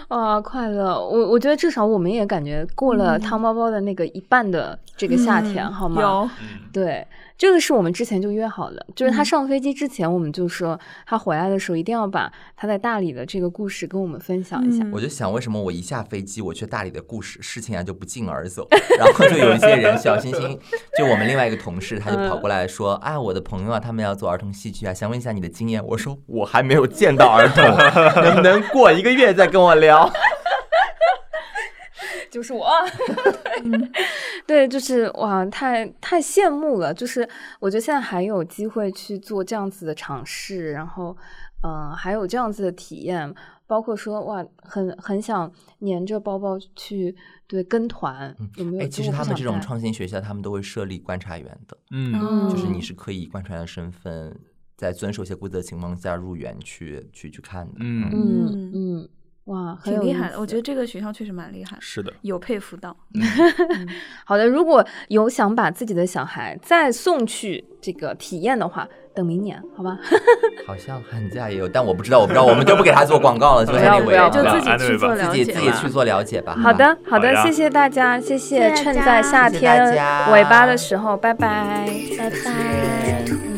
[0.10, 0.94] 哇，快乐！
[1.00, 6.32] 我我觉得至少我们也感觉过了嗯汤包包的那个一半的这个夏天，嗯好吗？
[6.72, 7.06] 对，
[7.38, 14.84] 这个是我们之前就约好的，就是他嗯上飞机之前，我们就说他回来的时候一定要把他在大理的这个故事跟我们分享一下。
[14.84, 20.60] 嗯我就想，为什么我一下飞机，我去大理的故事事情啊就不胫而走，然后就有一些人小星星，
[20.98, 25.84] 就我们另外一个同事，他就跑过来说，啊，我的朋友啊，他们要做儿童戏剧啊，想问一下你的经验。
[25.88, 27.64] 我说我还没有见到儿童，
[28.24, 30.12] 能不能过一个月再跟我聊？
[32.34, 32.68] 就是我，
[34.48, 36.92] 对，就是哇，太太羡慕了。
[36.92, 37.30] 就是
[37.60, 41.16] 我觉得现在还有机会去做这样子的尝试，然后，
[41.64, 43.32] 嗯、还有这样子的体验，
[43.68, 47.16] 包括说哇，很很想黏着包包去
[47.46, 48.84] 对跟团，有没有？
[48.84, 54.36] 哎，其实他们这种创新学校，他们都会设立观察员的，嗯就是你嗯是可以以观察员的身份，
[54.76, 57.74] 在遵守一些规则的情况下入园去去去看的。
[57.80, 59.10] 嗯嗯嗯，
[59.46, 60.40] 哇，很厉害的。
[60.40, 62.96] 我觉得这个学校确实蛮厉害，是的，有佩服到。
[64.24, 69.98] 好的，如果有想把自己的小孩再送去这个体验的话，等明年，好吧？
[70.66, 76.56] 好像寒假也有，但我不知道，我不知道，我们就不给他做广告了， 就不要 anyway，不要就自己去做自了自己解自己去做了解吧。
[76.56, 78.70] 好的，好的，谢谢大家，谢谢。
[78.70, 79.94] 谢谢趁在夏天
[80.32, 81.86] 尾巴的时候，拜拜，
[82.18, 83.53] 拜拜。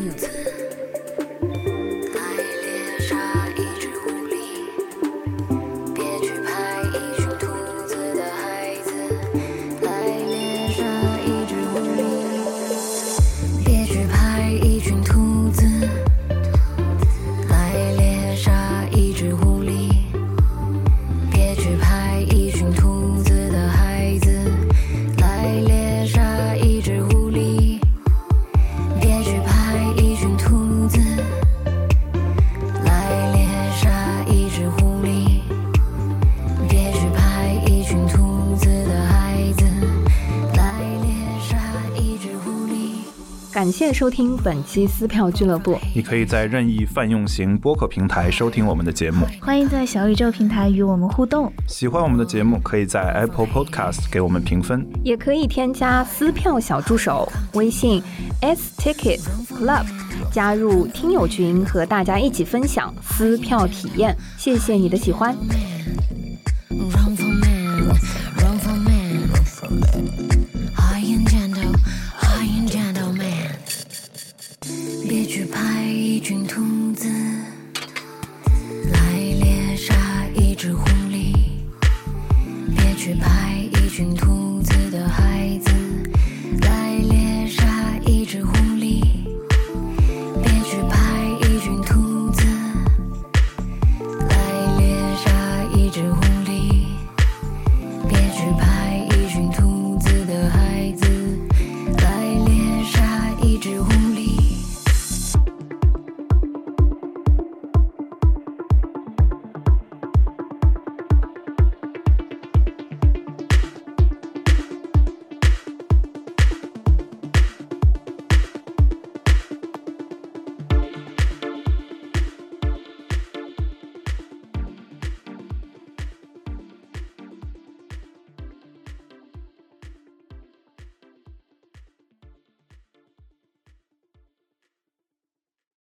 [43.76, 45.78] 谢收听本期撕票俱乐部。
[45.94, 49.26] 你可以在任意泛用型播客平台收听我们的节目。
[49.38, 51.52] 欢迎在小宇宙平台与我们互动。
[51.68, 58.02] 喜欢我们的节目，可以在 Apple Podcast 给我们评分，也可以添加撕票小助手微信
[58.40, 59.20] s ticket
[59.50, 59.84] club，
[60.32, 64.16] 加入听友群和大家一起分享撕票体验。
[64.38, 65.36] 谢谢你的喜欢。